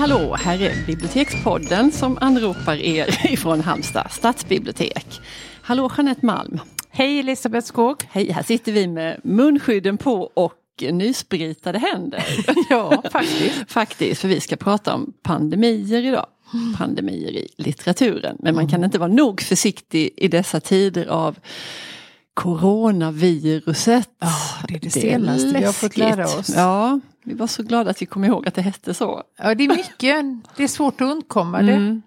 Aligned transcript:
Hallå, 0.00 0.36
här 0.40 0.62
är 0.62 0.86
Bibliotekspodden 0.86 1.92
som 1.92 2.18
anropar 2.20 2.76
er 2.76 3.32
ifrån 3.32 3.60
Halmstad 3.60 4.12
stadsbibliotek. 4.12 5.20
Hallå 5.62 5.90
Jeanette 5.96 6.26
Malm. 6.26 6.60
Hej 6.90 7.18
Elisabeth 7.18 7.66
Skog. 7.66 7.96
Hej, 8.10 8.32
här 8.32 8.42
sitter 8.42 8.72
vi 8.72 8.86
med 8.86 9.20
munskydden 9.24 9.98
på 9.98 10.30
och 10.34 10.54
nyspritade 10.90 11.78
händer. 11.78 12.24
ja, 12.70 13.02
faktiskt. 13.12 13.72
faktiskt, 13.72 14.20
för 14.20 14.28
vi 14.28 14.40
ska 14.40 14.56
prata 14.56 14.94
om 14.94 15.12
pandemier 15.22 16.06
idag. 16.06 16.26
Pandemier 16.78 17.30
i 17.30 17.48
litteraturen. 17.56 18.36
Men 18.38 18.54
man 18.54 18.68
kan 18.68 18.84
inte 18.84 18.98
vara 18.98 19.12
nog 19.12 19.40
försiktig 19.40 20.10
i 20.16 20.28
dessa 20.28 20.60
tider 20.60 21.06
av 21.06 21.38
coronaviruset. 22.34 24.08
Oh, 24.20 24.64
det 24.68 24.74
är 24.74 24.78
det 24.78 24.90
senaste 24.90 25.46
det 25.46 25.56
är 25.56 25.58
vi 25.58 25.66
har 25.66 25.72
fått 25.72 25.96
lära 25.96 26.24
oss. 26.24 26.52
Ja, 26.56 27.00
vi 27.24 27.34
var 27.34 27.46
så 27.46 27.62
glada 27.62 27.90
att 27.90 28.02
vi 28.02 28.06
kom 28.06 28.24
ihåg 28.24 28.48
att 28.48 28.54
det 28.54 28.62
hette 28.62 28.94
så. 28.94 29.22
Ja, 29.38 29.54
det 29.54 29.64
är 29.64 29.68
mycket. 29.68 30.24
Det 30.56 30.64
är 30.64 30.68
svårt 30.68 31.00
att 31.00 31.08
undkomma 31.12 31.62
det. 31.62 31.72
Mm. 31.72 32.02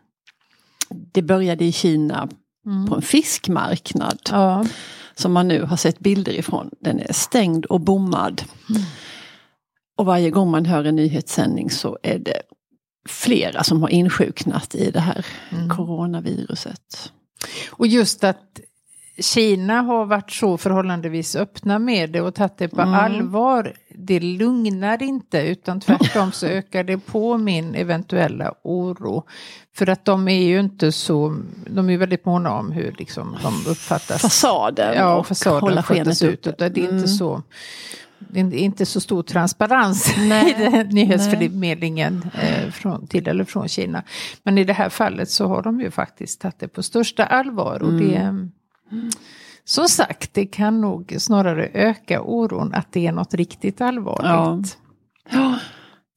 Det 0.90 1.22
började 1.22 1.66
i 1.66 1.72
Kina 1.72 2.30
mm. 2.66 2.88
på 2.88 2.96
en 2.96 3.02
fiskmarknad. 3.02 4.20
Ja. 4.32 4.66
Som 5.16 5.34
man 5.34 5.48
nu 5.48 5.64
har 5.64 5.78
sett 5.78 6.00
bilder 6.00 6.32
ifrån. 6.32 6.70
Den 6.80 7.00
är 7.00 7.14
stängd 7.14 7.66
och 7.66 7.82
bommad. 7.82 8.42
Mm. 8.70 8.82
Och 9.98 10.06
varje 10.06 10.30
gång 10.30 10.52
man 10.52 10.66
hör 10.66 10.84
en 10.84 10.96
nyhetssändning 10.96 11.70
så 11.70 11.98
är 12.04 12.20
det 12.20 12.42
flera 13.10 13.64
som 13.64 13.82
har 13.82 13.90
insjuknat 13.90 14.76
i 14.76 14.92
det 14.92 15.00
här 15.00 15.26
mm. 15.52 15.70
coronaviruset. 15.70 17.12
Och 17.70 17.88
just 17.88 18.24
att 18.24 18.60
Kina 19.20 19.82
har 19.82 20.06
varit 20.06 20.32
så 20.32 20.58
förhållandevis 20.58 21.36
öppna 21.36 21.80
med 21.80 22.12
det 22.12 22.22
och 22.22 22.36
tagit 22.36 22.58
det 22.58 22.68
på 22.68 22.82
mm. 22.82 22.94
allvar. 22.94 23.74
Det 23.96 24.20
lugnar 24.20 25.04
inte 25.04 25.42
utan 25.42 25.80
tvärtom 25.80 26.32
så 26.32 26.46
ökar 26.46 26.84
det 26.84 26.98
på 26.98 27.38
min 27.38 27.76
eventuella 27.76 28.54
oro. 28.64 29.24
För 29.76 29.90
att 29.90 30.06
de 30.06 30.28
är 30.28 30.44
ju 30.44 30.60
inte 30.60 30.92
så, 30.92 31.38
de 31.68 31.90
är 31.90 31.98
väldigt 31.98 32.26
måna 32.26 32.54
om 32.54 32.72
hur 32.72 32.96
liksom 33.00 33.38
de 33.44 33.72
uppfattas. 33.72 34.22
Fasaden 34.22 34.94
ja, 34.98 35.16
och 35.16 35.28
fasaden 35.28 35.62
hålla 35.62 35.84
skenet 35.84 36.24
ut. 36.24 36.44
Det 36.44 36.62
är 36.62 36.78
mm. 36.78 36.96
inte 36.96 37.08
så 37.08 37.42
det 38.30 38.40
är 38.40 38.54
inte 38.54 38.86
så 38.86 39.00
stor 39.00 39.24
transparens 39.24 40.14
Nej. 40.18 40.56
i 40.90 40.94
nyhetsförmedlingen 40.94 42.30
eh, 42.42 42.72
från, 42.72 43.08
till 43.08 43.28
eller 43.28 43.44
från 43.44 43.68
Kina. 43.68 44.04
Men 44.44 44.58
i 44.58 44.64
det 44.64 44.74
här 44.74 44.90
fallet 44.90 45.30
så 45.30 45.48
har 45.48 45.62
de 45.62 45.82
ju 45.82 45.92
faktiskt 45.92 46.42
tagit 46.42 46.60
det 46.60 46.68
på 46.68 46.84
största 46.84 47.26
allvar. 47.26 47.84
Och 47.84 47.90
mm. 47.90 48.08
det, 48.08 48.50
som 49.66 49.88
sagt, 49.88 50.34
det 50.34 50.46
kan 50.46 50.82
nog 50.82 51.16
snarare 51.20 51.70
öka 51.74 52.22
oron 52.22 52.74
att 52.74 52.92
det 52.92 53.08
är 53.08 53.12
något 53.12 53.34
riktigt 53.34 53.82
allvarligt. 53.82 54.78
Ja. 55.32 55.60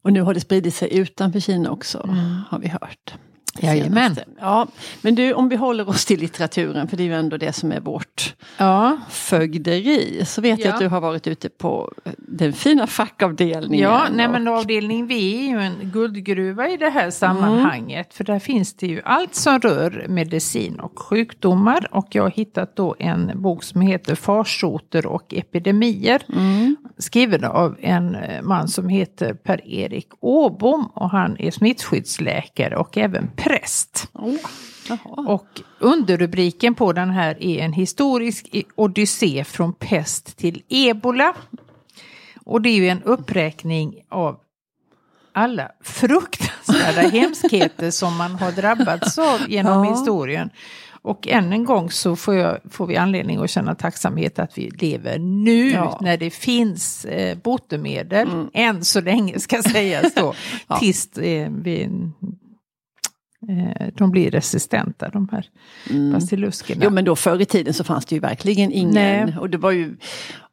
Och 0.04 0.12
nu 0.12 0.20
har 0.20 0.34
det 0.34 0.40
spridit 0.40 0.74
sig 0.74 0.98
utanför 0.98 1.40
Kina 1.40 1.70
också, 1.70 2.04
mm. 2.04 2.40
har 2.48 2.58
vi 2.58 2.68
hört. 2.68 3.14
Jajamän. 3.60 4.16
Ja, 4.40 4.66
men 5.02 5.14
du, 5.14 5.32
om 5.32 5.48
vi 5.48 5.56
håller 5.56 5.88
oss 5.88 6.04
till 6.04 6.20
litteraturen, 6.20 6.88
för 6.88 6.96
det 6.96 7.02
är 7.02 7.04
ju 7.04 7.14
ändå 7.14 7.36
det 7.36 7.52
som 7.52 7.72
är 7.72 7.80
vårt 7.80 8.34
ja. 8.58 8.98
fögderi. 9.10 10.24
Så 10.26 10.40
vet 10.40 10.58
ja. 10.58 10.64
jag 10.64 10.74
att 10.74 10.80
du 10.80 10.88
har 10.88 11.00
varit 11.00 11.26
ute 11.26 11.48
på 11.48 11.92
den 12.18 12.52
fina 12.52 12.86
fackavdelningen. 12.86 13.90
Ja, 13.90 14.06
nej 14.12 14.28
men 14.28 14.48
avdelning 14.48 15.06
V 15.06 15.14
är 15.14 15.50
ju 15.50 15.60
en 15.60 15.74
guldgruva 15.82 16.68
i 16.68 16.76
det 16.76 16.90
här 16.90 17.10
sammanhanget. 17.10 18.06
Mm. 18.06 18.06
För 18.10 18.24
där 18.24 18.38
finns 18.38 18.74
det 18.74 18.86
ju 18.86 19.02
allt 19.04 19.34
som 19.34 19.60
rör 19.60 20.06
medicin 20.08 20.80
och 20.80 20.98
sjukdomar. 20.98 21.88
Och 21.90 22.06
jag 22.10 22.22
har 22.22 22.30
hittat 22.30 22.76
då 22.76 22.96
en 22.98 23.30
bok 23.34 23.64
som 23.64 23.80
heter 23.80 24.14
Farsoter 24.14 25.06
och 25.06 25.34
epidemier. 25.34 26.22
Mm. 26.32 26.76
Skriven 26.98 27.44
av 27.44 27.76
en 27.80 28.16
man 28.42 28.68
som 28.68 28.88
heter 28.88 29.34
Per-Erik 29.34 30.08
Åbom. 30.20 30.86
Och 30.94 31.10
han 31.10 31.36
är 31.38 31.50
smittskyddsläkare 31.50 32.76
och 32.76 32.98
även 32.98 33.30
präst. 33.46 34.08
Oh. 34.12 34.36
Och 35.28 35.46
underrubriken 35.78 36.74
på 36.74 36.92
den 36.92 37.10
här 37.10 37.42
är 37.42 37.58
en 37.58 37.72
historisk 37.72 38.48
odyssé 38.74 39.44
från 39.44 39.72
pest 39.72 40.36
till 40.36 40.62
ebola. 40.68 41.34
Och 42.44 42.62
det 42.62 42.68
är 42.68 42.74
ju 42.74 42.88
en 42.88 43.02
uppräkning 43.02 43.94
av 44.08 44.40
alla 45.32 45.70
fruktansvärda 45.80 47.00
hemskheter 47.12 47.90
som 47.90 48.16
man 48.16 48.34
har 48.34 48.52
drabbats 48.52 49.18
av 49.18 49.40
genom 49.48 49.84
ja. 49.84 49.94
historien. 49.94 50.50
Och 51.02 51.28
än 51.28 51.52
en 51.52 51.64
gång 51.64 51.90
så 51.90 52.16
får, 52.16 52.34
jag, 52.34 52.58
får, 52.70 52.86
vi 52.86 52.96
anledning 52.96 53.42
att 53.42 53.50
känna 53.50 53.74
tacksamhet 53.74 54.38
att 54.38 54.58
vi 54.58 54.70
lever 54.70 55.18
nu 55.18 55.70
ja. 55.70 55.98
när 56.02 56.16
det 56.16 56.30
finns 56.30 57.04
eh, 57.04 57.38
botemedel. 57.38 58.28
Mm. 58.28 58.50
Än 58.52 58.84
så 58.84 59.00
länge 59.00 59.38
ska 59.38 59.62
sägas 59.62 60.14
då. 60.14 60.34
ja. 60.68 60.78
Tills 60.78 61.18
eh, 61.18 61.50
vi 61.50 61.90
de 63.94 64.10
blir 64.10 64.30
resistenta 64.30 65.08
de 65.08 65.28
här 65.32 65.46
mm. 65.90 66.20
Jo 66.82 66.90
men 66.90 67.04
då 67.04 67.16
förr 67.16 67.40
i 67.40 67.44
tiden 67.44 67.74
så 67.74 67.84
fanns 67.84 68.06
det 68.06 68.14
ju 68.14 68.20
verkligen 68.20 68.72
ingen. 68.72 68.94
Nej. 68.94 69.36
Och 69.40 69.50
det 69.50 69.58
var 69.58 69.70
ju 69.70 69.96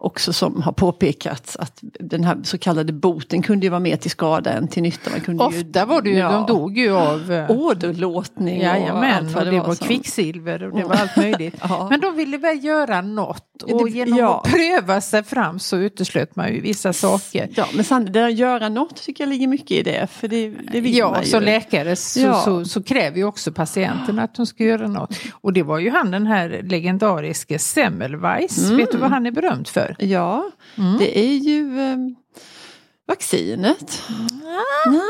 också 0.03 0.33
som 0.33 0.61
har 0.61 0.71
påpekats 0.71 1.55
att 1.55 1.79
den 1.81 2.23
här 2.23 2.37
så 2.43 2.57
kallade 2.57 2.93
boten 2.93 3.41
kunde 3.41 3.65
ju 3.65 3.69
vara 3.69 3.79
mer 3.79 3.95
till 3.95 4.11
skada 4.11 4.53
än 4.53 4.67
till 4.67 4.83
nytta. 4.83 5.09
Man 5.09 5.21
kunde 5.21 5.43
Ofta 5.43 5.79
ju, 5.79 5.85
var 5.85 6.01
det 6.01 6.09
ju, 6.09 6.17
ja, 6.17 6.31
de 6.31 6.45
dog 6.45 6.77
ju 6.77 6.91
av 6.91 7.31
eh, 7.31 7.51
åderlåtning 7.51 8.61
Jajamän, 8.61 9.25
och, 9.25 9.41
och 9.41 9.45
det 9.45 9.59
var, 9.59 9.67
var 9.67 9.75
kvicksilver 9.75 10.63
och 10.63 10.77
det 10.77 10.83
var 10.87 10.95
allt 10.95 11.15
möjligt. 11.17 11.55
ja. 11.61 11.87
Men 11.89 11.99
de 11.99 12.15
ville 12.15 12.37
väl 12.37 12.63
göra 12.63 13.01
något 13.01 13.63
och 13.63 13.89
genom 13.89 14.19
ja. 14.19 14.41
att 14.45 14.51
pröva 14.51 15.01
sig 15.01 15.23
fram 15.23 15.59
så 15.59 15.77
uteslöt 15.77 16.35
man 16.35 16.53
ju 16.53 16.61
vissa 16.61 16.93
saker. 16.93 17.49
Ja 17.55 17.67
men 17.73 17.83
sant, 17.83 18.13
det 18.13 18.29
göra 18.29 18.69
något 18.69 18.95
tycker 19.03 19.23
jag 19.23 19.29
ligger 19.29 19.47
mycket 19.47 19.71
i 19.71 19.83
det. 19.83 20.07
För 20.11 20.27
det, 20.27 20.49
det 20.49 20.81
vill 20.81 20.97
ja, 20.97 21.11
man 21.11 21.23
ju. 21.23 21.29
som 21.29 21.43
läkare 21.43 21.95
så, 21.95 22.19
ja. 22.19 22.41
så, 22.41 22.65
så, 22.65 22.83
kräver 22.83 23.17
ju 23.17 23.23
också 23.23 23.51
patienten 23.51 24.19
att 24.19 24.35
de 24.35 24.45
ska 24.45 24.63
göra 24.63 24.87
något. 24.87 25.19
Och 25.31 25.53
det 25.53 25.63
var 25.63 25.79
ju 25.79 25.89
han 25.89 26.11
den 26.11 26.27
här 26.27 26.61
legendariske 26.63 27.59
Semmelweis, 27.59 28.57
mm. 28.57 28.77
vet 28.77 28.91
du 28.91 28.97
vad 28.97 29.09
han 29.09 29.25
är 29.25 29.31
berömd 29.31 29.67
för? 29.67 29.92
Ja, 29.99 30.51
mm. 30.77 30.97
det 30.97 31.19
är 31.19 31.35
ju 31.35 31.79
eh, 31.79 31.97
vaccinet. 33.07 34.01
Ja. 34.85 35.01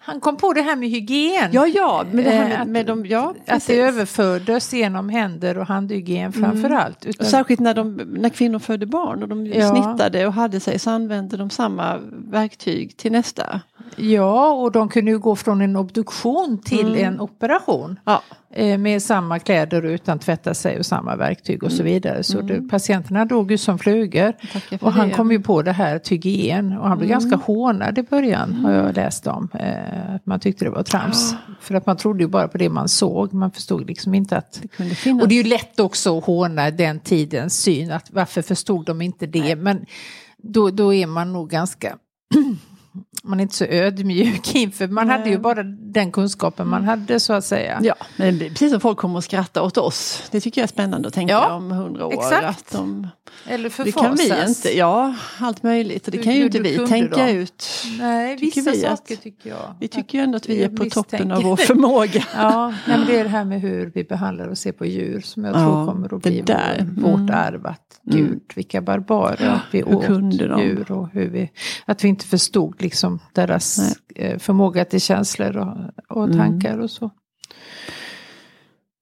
Han 0.00 0.20
kom 0.20 0.36
på 0.36 0.52
det 0.52 0.62
här 0.62 0.76
med 0.76 0.90
hygien. 0.90 1.50
Ja, 1.52 1.66
ja, 1.66 2.04
med 2.12 2.24
det 2.24 2.30
här 2.30 2.48
med, 2.48 2.60
eh, 2.60 2.66
med 2.66 2.86
de, 2.86 3.06
ja, 3.06 3.34
att 3.46 3.66
det 3.66 3.80
överfördes 3.80 4.72
genom 4.72 5.08
händer 5.08 5.58
och 5.58 5.66
handhygien 5.66 6.32
framför 6.32 6.68
mm. 6.70 6.78
allt. 6.78 7.06
Utan... 7.06 7.26
Särskilt 7.26 7.60
när, 7.60 7.74
de, 7.74 7.94
när 7.94 8.28
kvinnor 8.28 8.58
födde 8.58 8.86
barn 8.86 9.22
och 9.22 9.28
de 9.28 9.46
ja. 9.46 9.70
snittade 9.70 10.26
och 10.26 10.32
hade 10.32 10.60
sig 10.60 10.78
så 10.78 10.90
använde 10.90 11.36
de 11.36 11.50
samma 11.50 11.98
verktyg 12.12 12.96
till 12.96 13.12
nästa. 13.12 13.60
Ja, 13.96 14.52
och 14.52 14.72
de 14.72 14.88
kunde 14.88 15.10
ju 15.10 15.18
gå 15.18 15.36
från 15.36 15.60
en 15.60 15.76
obduktion 15.76 16.60
till 16.64 16.88
mm. 16.88 17.04
en 17.04 17.20
operation. 17.20 17.98
Ja. 18.04 18.22
Eh, 18.56 18.78
med 18.78 19.02
samma 19.02 19.38
kläder 19.38 19.82
utan 19.82 20.18
tvätta 20.18 20.54
sig 20.54 20.78
och 20.78 20.86
samma 20.86 21.16
verktyg 21.16 21.62
och 21.62 21.72
så 21.72 21.82
mm. 21.82 21.92
vidare. 21.92 22.22
Så 22.22 22.40
mm. 22.40 22.46
det, 22.46 22.68
patienterna 22.68 23.24
dog 23.24 23.50
ju 23.50 23.58
som 23.58 23.78
flugor. 23.78 24.32
Och 24.80 24.92
han 24.92 25.10
kom 25.10 25.32
ju 25.32 25.42
på 25.42 25.62
det 25.62 25.72
här 25.72 25.98
tygen 25.98 26.78
och 26.78 26.88
han 26.88 26.98
blev 26.98 27.10
mm. 27.10 27.20
ganska 27.20 27.36
hånad 27.46 27.98
i 27.98 28.02
början 28.02 28.52
har 28.52 28.72
jag 28.72 28.80
mm. 28.80 28.94
läst 28.94 29.26
om. 29.26 29.48
Eh, 29.54 30.20
man 30.24 30.40
tyckte 30.40 30.64
det 30.64 30.70
var 30.70 30.82
trams. 30.82 31.32
Ja. 31.32 31.54
För 31.60 31.74
att 31.74 31.86
man 31.86 31.96
trodde 31.96 32.22
ju 32.22 32.28
bara 32.28 32.48
på 32.48 32.58
det 32.58 32.68
man 32.68 32.88
såg. 32.88 33.32
Man 33.32 33.50
förstod 33.50 33.86
liksom 33.86 34.14
inte 34.14 34.36
att... 34.36 34.62
Det 34.76 35.12
och 35.12 35.28
det 35.28 35.34
är 35.34 35.42
ju 35.42 35.48
lätt 35.48 35.80
också 35.80 36.18
att 36.18 36.24
håna 36.24 36.70
den 36.70 37.00
tidens 37.00 37.62
syn. 37.62 37.92
Att 37.92 38.10
varför 38.10 38.42
förstod 38.42 38.86
de 38.86 39.02
inte 39.02 39.26
det? 39.26 39.40
Nej. 39.40 39.56
Men 39.56 39.86
då, 40.38 40.70
då 40.70 40.94
är 40.94 41.06
man 41.06 41.32
nog 41.32 41.50
ganska 41.50 41.96
man 43.22 43.40
är 43.40 43.42
inte 43.42 43.54
så 43.54 43.64
ödmjuk 43.64 44.54
inför, 44.54 44.88
man 44.88 45.06
Nej. 45.06 45.18
hade 45.18 45.30
ju 45.30 45.38
bara 45.38 45.62
den 45.62 46.12
kunskapen 46.12 46.68
man 46.68 46.84
hade 46.84 47.20
så 47.20 47.32
att 47.32 47.44
säga. 47.44 47.80
Ja, 47.82 47.94
men 48.16 48.38
precis 48.38 48.70
som 48.70 48.80
folk 48.80 48.98
kommer 48.98 49.18
att 49.18 49.24
skratta 49.24 49.62
åt 49.62 49.76
oss. 49.76 50.28
Det 50.30 50.40
tycker 50.40 50.60
jag 50.60 50.64
är 50.64 50.72
spännande 50.72 51.08
att 51.08 51.14
tänka 51.14 51.32
ja, 51.32 51.54
om 51.54 51.70
hundra 51.70 52.06
år. 52.06 52.12
Exakt. 52.12 52.44
Att 52.44 52.72
de, 52.72 53.08
Eller 53.46 53.70
förfasas. 53.70 54.20
Det 54.20 54.28
kan 54.28 54.38
vi 54.38 54.48
inte, 54.48 54.76
ja 54.76 55.14
allt 55.38 55.62
möjligt. 55.62 56.06
Och 56.06 56.12
det 56.12 56.18
kan 56.18 56.34
ju 56.34 56.44
inte 56.44 56.60
vi 56.60 56.88
tänka 56.88 57.26
dem. 57.26 57.36
ut. 57.36 57.68
Nej, 57.98 58.36
vissa 58.36 58.70
vi 58.70 58.80
saker 58.80 59.16
tycker 59.16 59.50
jag. 59.50 59.74
Vi 59.80 59.88
tycker 59.88 60.18
ju 60.18 60.24
ändå 60.24 60.36
att 60.36 60.48
vi 60.48 60.62
är 60.62 60.68
på 60.68 60.84
toppen 60.84 61.32
av 61.32 61.42
vår 61.42 61.56
förmåga. 61.66 62.24
ja, 62.34 62.74
men 62.86 63.06
det 63.06 63.18
är 63.18 63.24
det 63.24 63.30
här 63.30 63.44
med 63.44 63.60
hur 63.60 63.92
vi 63.94 64.04
behandlar 64.04 64.48
och 64.48 64.58
ser 64.58 64.72
på 64.72 64.86
djur 64.86 65.20
som 65.20 65.44
jag 65.44 65.54
ja, 65.54 65.58
tror 65.58 65.86
kommer 65.86 66.14
att 66.14 66.22
bli 66.22 66.40
där. 66.40 66.86
Vår, 66.96 67.10
vårt 67.10 67.20
mm. 67.20 67.34
arv. 67.34 67.66
Att, 67.66 68.00
Gud, 68.02 68.26
mm. 68.26 68.40
vilka 68.54 68.80
barbarer 68.80 69.46
ja, 69.46 69.60
vi 69.70 69.82
åt 69.82 70.08
djur 70.40 70.92
och 70.92 71.08
hur 71.12 71.28
vi, 71.28 71.50
att 71.84 72.04
vi 72.04 72.08
inte 72.08 72.26
förstod 72.26 72.82
liksom 72.84 73.18
deras 73.32 73.78
Nej. 73.78 74.26
Eh, 74.26 74.38
förmåga 74.38 74.84
till 74.84 75.00
känslor 75.00 75.56
och, 75.56 75.76
och 76.18 76.24
mm. 76.24 76.38
tankar 76.38 76.78
och 76.78 76.90
så. 76.90 77.10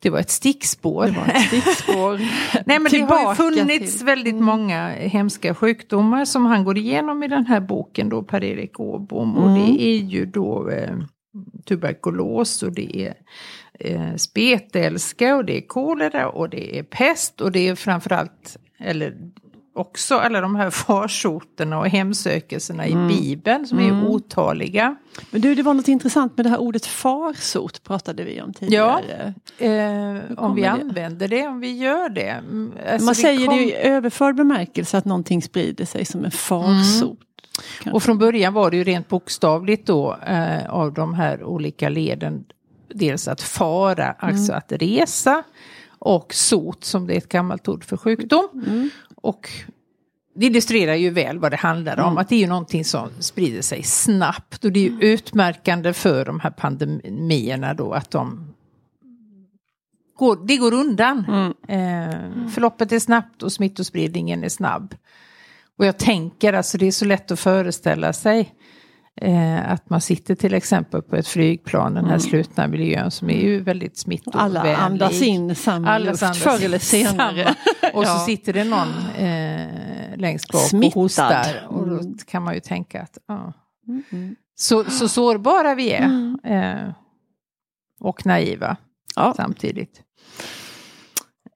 Det 0.03 0.11
var 0.11 0.19
ett 0.19 0.31
stickspår. 0.31 1.07
Det 1.07 1.13
var 1.13 1.27
ett 1.27 1.47
stickspår. 1.47 2.19
Nej 2.67 2.79
men 2.79 2.93
det 2.93 3.01
har 3.01 3.31
ju 3.31 3.37
funnits 3.37 3.97
till. 3.97 4.07
väldigt 4.07 4.33
mm. 4.33 4.45
många 4.45 4.89
hemska 4.89 5.55
sjukdomar 5.55 6.25
som 6.25 6.47
han 6.47 6.65
går 6.65 6.79
igenom 6.79 7.23
i 7.23 7.29
den 7.29 7.47
här 7.47 7.61
boken 7.61 8.09
då, 8.09 8.23
Per-Erik 8.23 8.81
Åbom. 8.81 9.37
Mm. 9.37 9.43
Och 9.43 9.59
det 9.59 9.83
är 9.83 9.97
ju 9.97 10.27
då 10.27 10.71
eh, 10.71 10.97
tuberkulos 11.65 12.63
och 12.63 12.73
det 12.73 12.97
är 12.97 13.15
eh, 13.81 14.17
spetälska 14.17 15.37
och 15.37 15.45
det 15.45 15.57
är 15.57 15.67
kolera 15.67 16.29
och 16.29 16.49
det 16.49 16.79
är 16.79 16.83
pest 16.83 17.41
och 17.41 17.53
det 17.53 17.69
är 17.69 17.75
framförallt, 17.75 18.57
eller 18.79 19.15
också 19.75 20.15
alla 20.15 20.41
de 20.41 20.57
här 20.57 20.71
farsoterna 20.87 21.79
och 21.79 21.89
hemsökelserna 21.89 22.85
mm. 22.87 23.11
i 23.11 23.15
Bibeln 23.15 23.67
som 23.67 23.79
mm. 23.79 23.97
är 23.97 24.09
otaliga. 24.09 24.97
Men 25.31 25.41
du, 25.41 25.55
det 25.55 25.63
var 25.63 25.75
något 25.75 25.89
intressant 25.89 26.37
med 26.37 26.47
det 26.47 26.51
här 26.51 26.61
ordet 26.61 26.87
farsot 26.87 27.83
pratade 27.83 28.25
vi 28.25 28.43
om 28.43 28.53
tidigare. 28.53 29.35
Ja, 29.59 29.67
eh, 29.67 30.21
om 30.37 30.55
vi 30.55 30.63
det? 30.63 30.71
använder 30.71 31.29
det, 31.29 31.47
om 31.47 31.61
vi 31.61 31.77
gör 31.77 32.09
det. 32.09 32.29
Mm, 32.29 32.73
alltså 32.89 33.05
Man 33.05 33.15
säger 33.15 33.47
kom... 33.47 33.57
det 33.57 33.63
i 33.63 33.75
överförd 33.75 34.37
bemärkelse 34.37 34.99
att 34.99 35.05
någonting 35.05 35.43
sprider 35.43 35.85
sig 35.85 36.05
som 36.05 36.25
en 36.25 36.31
farsot. 36.31 37.19
Mm. 37.83 37.95
Och 37.95 38.03
från 38.03 38.19
början 38.19 38.53
var 38.53 38.71
det 38.71 38.77
ju 38.77 38.85
rent 38.85 39.09
bokstavligt 39.09 39.87
då 39.87 40.17
eh, 40.27 40.71
av 40.71 40.93
de 40.93 41.15
här 41.15 41.45
olika 41.45 41.89
leden. 41.89 42.45
Dels 42.95 43.29
att 43.29 43.41
fara, 43.41 44.15
alltså 44.19 44.53
mm. 44.53 44.59
att 44.59 44.73
resa. 44.83 45.43
Och 45.99 46.35
sot 46.35 46.85
som 46.85 47.07
det 47.07 47.15
är 47.15 47.19
ett 47.19 47.29
gammalt 47.29 47.69
ord 47.69 47.85
för 47.85 47.97
sjukdom. 47.97 48.49
Mm. 48.67 48.91
Och 49.23 49.49
det 50.35 50.47
illustrerar 50.47 50.95
ju 50.95 51.11
väl 51.11 51.39
vad 51.39 51.53
det 51.53 51.57
handlar 51.57 52.01
om, 52.01 52.07
mm. 52.07 52.19
att 52.19 52.29
det 52.29 52.35
är 52.35 52.41
ju 52.41 52.47
någonting 52.47 52.85
som 52.85 53.11
sprider 53.19 53.63
sig 53.63 53.83
snabbt. 53.83 54.65
Och 54.65 54.73
det 54.73 54.81
är 54.81 54.91
ju 54.91 55.01
utmärkande 55.01 55.93
för 55.93 56.25
de 56.25 56.41
här 56.41 56.51
pandemierna 56.51 57.75
då 57.75 57.93
att 57.93 58.11
de 58.11 58.55
går, 60.17 60.47
det 60.47 60.57
går 60.57 60.75
undan. 60.75 61.25
Mm. 61.29 61.53
Eh, 61.69 62.49
förloppet 62.49 62.93
är 62.93 62.99
snabbt 62.99 63.43
och 63.43 63.53
smittospridningen 63.53 64.45
är 64.45 64.49
snabb. 64.49 64.95
Och 65.79 65.87
jag 65.87 65.99
tänker, 65.99 66.53
alltså 66.53 66.79
det 66.79 66.87
är 66.87 66.93
så 66.93 67.05
lätt 67.05 67.31
att 67.31 67.41
föreställa 67.41 68.13
sig 68.13 68.55
Eh, 69.21 69.73
att 69.73 69.91
man 69.91 70.01
sitter 70.01 70.35
till 70.35 70.55
exempel 70.55 71.03
på 71.03 71.17
ett 71.17 71.29
flygplan, 71.29 71.95
den 71.95 72.05
här 72.05 72.11
mm. 72.11 72.21
slutna 72.21 72.67
miljön 72.67 73.11
som 73.11 73.31
är 73.31 73.41
ju 73.41 73.61
väldigt 73.63 73.99
smittovänlig. 73.99 74.61
Alla 74.61 74.77
andas 74.77 75.23
in 75.23 75.55
samma 75.55 75.91
Alla 75.91 76.11
luft 76.11 76.37
förr 76.37 76.65
eller 76.65 76.79
senare. 76.79 77.55
och 77.95 78.05
ja. 78.05 78.19
så 78.19 78.25
sitter 78.25 78.53
det 78.53 78.65
någon 78.65 78.89
eh, 79.17 80.17
längst 80.17 80.53
bak 80.53 80.63
Smittad. 80.63 80.97
och 80.97 81.03
hostar. 81.03 81.67
Och 81.69 81.87
då 81.87 81.99
mm. 81.99 82.19
kan 82.27 82.43
man 82.43 82.55
ju 82.55 82.61
tänka 82.61 83.03
att 83.03 83.19
ja. 83.29 83.53
Mm. 83.89 84.37
Så, 84.55 84.85
så 84.85 85.09
sårbara 85.09 85.75
vi 85.75 85.93
är. 85.93 86.05
Mm. 86.05 86.39
Eh, 86.45 86.95
och 88.01 88.27
naiva 88.27 88.77
ja. 89.17 89.35
samtidigt. 89.37 90.03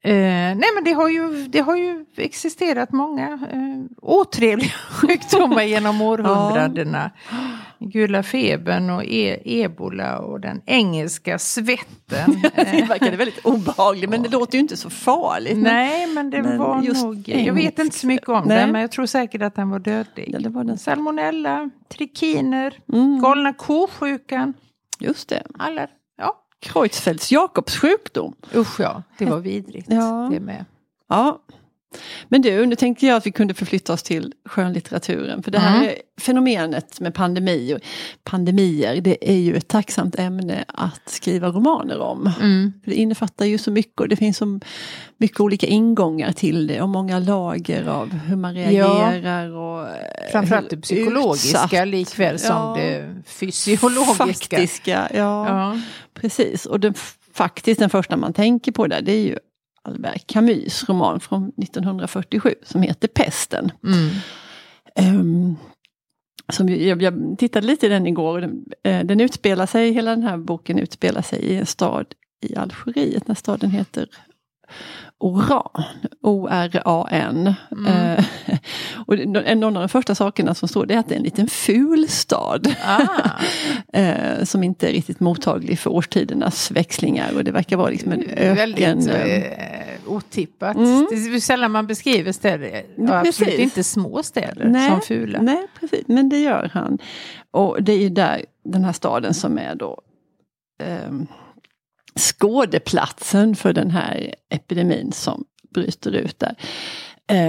Eh, 0.06 0.56
nej 0.56 0.68
men 0.74 0.84
det 0.84 0.92
har 0.92 1.08
ju, 1.08 1.46
det 1.48 1.60
har 1.60 1.76
ju 1.76 2.04
existerat 2.16 2.92
många 2.92 3.32
eh, 3.32 3.96
otrevliga 4.02 4.70
sjukdomar 4.90 5.62
genom 5.62 6.00
århundradena. 6.00 7.10
Ja. 7.30 7.36
Gula 7.86 8.22
febern 8.22 8.90
och 8.90 9.04
e 9.04 9.42
ebola 9.44 10.18
och 10.18 10.40
den 10.40 10.62
engelska 10.66 11.38
svetten. 11.38 12.42
det 12.54 12.86
verkade 12.88 13.16
väldigt 13.16 13.44
obehagligt 13.44 14.10
men 14.10 14.22
det 14.22 14.28
låter 14.28 14.54
ju 14.54 14.60
inte 14.60 14.76
så 14.76 14.90
farligt. 14.90 15.58
Nej 15.58 16.06
men 16.06 16.30
det 16.30 16.42
men 16.42 16.58
var 16.58 17.04
nog, 17.04 17.28
jag 17.28 17.54
vet 17.54 17.78
inte 17.78 17.98
så 17.98 18.06
mycket 18.06 18.28
om 18.28 18.44
nej. 18.46 18.66
det 18.66 18.72
men 18.72 18.80
jag 18.80 18.90
tror 18.90 19.06
säkert 19.06 19.42
att 19.42 19.54
den 19.54 19.70
var 19.70 19.78
dödlig. 19.78 20.30
Ja, 20.32 20.38
det 20.38 20.48
var 20.48 20.64
den. 20.64 20.78
Salmonella, 20.78 21.70
trikiner, 21.88 22.78
mm. 22.92 23.20
galna 23.20 23.52
ko-sjukan. 23.52 24.54
Just 24.98 25.28
det. 25.28 25.42
Alla 25.58 25.86
Creutzfeldts 26.62 27.32
Jakobs 27.32 27.72
sjukdom. 27.80 28.34
Usch 28.54 28.80
ja, 28.80 29.02
det 29.18 29.30
var 29.30 29.40
vidrigt 29.44 29.90
ja. 29.90 30.28
det 30.30 30.40
med. 30.40 30.64
Ja. 31.08 31.38
Men 32.28 32.42
du, 32.42 32.66
nu 32.66 32.74
tänkte 32.76 33.06
jag 33.06 33.16
att 33.16 33.26
vi 33.26 33.32
kunde 33.32 33.54
förflytta 33.54 33.92
oss 33.92 34.02
till 34.02 34.32
skönlitteraturen. 34.44 35.42
För 35.42 35.50
det 35.50 35.58
här 35.58 35.82
mm. 35.82 35.94
fenomenet 36.20 37.00
med 37.00 37.14
pandemi 37.14 37.74
och 37.74 37.80
pandemier, 38.24 39.00
det 39.00 39.30
är 39.30 39.38
ju 39.38 39.56
ett 39.56 39.68
tacksamt 39.68 40.18
ämne 40.18 40.64
att 40.68 41.02
skriva 41.06 41.48
romaner 41.48 42.00
om. 42.00 42.32
Mm. 42.40 42.72
För 42.84 42.90
det 42.90 42.96
innefattar 42.96 43.44
ju 43.44 43.58
så 43.58 43.70
mycket 43.70 44.00
och 44.00 44.08
det 44.08 44.16
finns 44.16 44.36
så 44.36 44.60
mycket 45.16 45.40
olika 45.40 45.66
ingångar 45.66 46.32
till 46.32 46.66
det 46.66 46.82
och 46.82 46.88
många 46.88 47.18
lager 47.18 47.88
av 47.88 48.08
hur 48.08 48.36
man 48.36 48.54
reagerar. 48.54 49.46
Ja. 49.46 49.58
Och 49.58 49.88
Framförallt 50.32 50.70
det 50.70 50.76
psykologiska 50.76 51.64
utsatt. 51.64 51.88
likväl 51.88 52.38
som 52.38 52.56
ja. 52.56 52.76
det 52.78 53.14
fysiologiska. 53.26 54.24
Faktiska, 54.24 55.08
ja, 55.14 55.48
ja. 55.48 55.80
precis. 56.14 56.66
Och 56.66 56.80
den, 56.80 56.94
faktiskt 57.32 57.80
den 57.80 57.90
första 57.90 58.16
man 58.16 58.32
tänker 58.32 58.72
på 58.72 58.86
där 58.86 59.02
det 59.02 59.12
är 59.12 59.22
ju 59.22 59.38
Albert 59.86 60.26
Camus 60.26 60.88
roman 60.88 61.20
från 61.20 61.52
1947 61.62 62.54
som 62.62 62.82
heter 62.82 63.08
Pesten. 63.08 63.72
Mm. 63.84 65.20
Um, 65.20 65.56
som 66.52 66.68
jag, 66.68 67.02
jag, 67.02 67.36
tittade 67.38 67.66
lite 67.66 67.86
i 67.86 67.88
den 67.88 68.06
igår. 68.06 68.40
Den, 68.40 68.64
uh, 68.88 69.06
den 69.06 69.20
utspelar 69.20 69.66
sig, 69.66 69.92
hela 69.92 70.10
den 70.10 70.22
här 70.22 70.36
boken 70.36 70.78
utspelar 70.78 71.22
sig 71.22 71.38
i 71.38 71.56
en 71.56 71.66
stad 71.66 72.06
i 72.40 72.56
Algeriet. 72.56 73.26
Den 73.26 73.36
staden 73.36 73.70
heter 73.70 74.08
Oran, 75.18 75.82
O-R-A-N. 76.22 77.54
Mm. 77.72 77.86
Eh, 77.86 78.24
och 79.06 79.14
en 79.46 79.64
av 79.64 79.72
de 79.72 79.88
första 79.88 80.14
sakerna 80.14 80.54
som 80.54 80.68
står 80.68 80.86
det 80.86 80.94
är 80.94 80.98
att 80.98 81.08
det 81.08 81.14
är 81.14 81.18
en 81.18 81.24
liten 81.24 81.48
ful 81.48 82.08
stad. 82.08 82.74
Ah. 82.84 83.00
eh, 83.98 84.44
som 84.44 84.62
inte 84.62 84.88
är 84.88 84.92
riktigt 84.92 85.20
mottaglig 85.20 85.78
för 85.78 85.90
årstidernas 85.90 86.70
växlingar 86.70 87.34
och 87.34 87.44
det 87.44 87.52
verkar 87.52 87.76
vara 87.76 87.90
liksom 87.90 88.12
en 88.12 88.22
öken. 88.22 88.56
Väldigt 88.56 89.08
eh, 89.08 90.12
otippat. 90.12 90.76
Mm. 90.76 91.06
Det 91.10 91.16
är 91.16 91.40
sällan 91.40 91.70
man 91.70 91.86
beskriver 91.86 92.32
städer, 92.32 92.82
och 92.96 93.16
absolut 93.16 93.58
inte 93.58 93.84
små 93.84 94.22
städer 94.22 94.64
nej, 94.64 94.90
som 94.90 95.00
fula. 95.00 95.42
Nej, 95.42 95.66
precis, 95.80 96.04
men 96.06 96.28
det 96.28 96.38
gör 96.38 96.70
han. 96.74 96.98
Och 97.50 97.82
det 97.82 97.92
är 97.92 97.98
ju 97.98 98.08
där 98.08 98.44
den 98.64 98.84
här 98.84 98.92
staden 98.92 99.34
som 99.34 99.58
är 99.58 99.74
då 99.74 100.00
um, 101.08 101.26
skådeplatsen 102.16 103.56
för 103.56 103.72
den 103.72 103.90
här 103.90 104.34
epidemin 104.50 105.12
som 105.12 105.44
bryter 105.74 106.12
ut 106.12 106.38
där. 106.38 106.54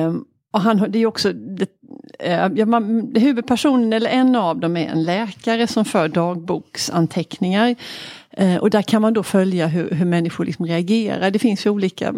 Um, 0.05 0.25
och 0.53 0.61
han, 0.61 0.91
det 0.91 0.99
är 0.99 1.05
också, 1.05 1.33
det, 1.33 1.69
uh, 2.25 2.57
ja, 2.59 2.65
man, 2.65 3.11
huvudpersonen 3.15 3.93
eller 3.93 4.09
en 4.09 4.35
av 4.35 4.59
dem 4.59 4.77
är 4.77 4.87
en 4.87 5.03
läkare 5.03 5.67
som 5.67 5.85
för 5.85 6.07
dagboksanteckningar. 6.07 7.75
Uh, 8.41 8.57
och 8.57 8.69
där 8.69 8.81
kan 8.81 9.01
man 9.01 9.13
då 9.13 9.23
följa 9.23 9.67
hur, 9.67 9.89
hur 9.89 10.05
människor 10.05 10.45
liksom 10.45 10.65
reagerar. 10.65 11.31
Det 11.31 11.39
finns 11.39 11.65
ju 11.65 11.69
olika 11.69 12.13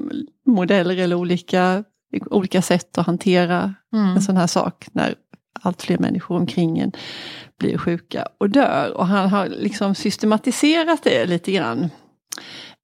modeller 0.46 0.98
eller 0.98 1.16
olika, 1.16 1.84
olika 2.30 2.62
sätt 2.62 2.98
att 2.98 3.06
hantera 3.06 3.74
mm. 3.94 4.16
en 4.16 4.22
sån 4.22 4.38
här 4.38 4.48
sak 4.48 4.88
när 4.92 5.16
allt 5.62 5.82
fler 5.82 5.98
människor 5.98 6.36
omkring 6.36 6.80
en 6.80 6.92
blir 7.60 7.78
sjuka 7.78 8.28
och 8.38 8.50
dör. 8.50 8.94
Och 8.98 9.08
han 9.08 9.30
har 9.30 9.48
liksom 9.48 9.96
systematiserat 9.96 11.04
det 11.04 11.26
lite 11.26 11.52
grann. 11.52 11.90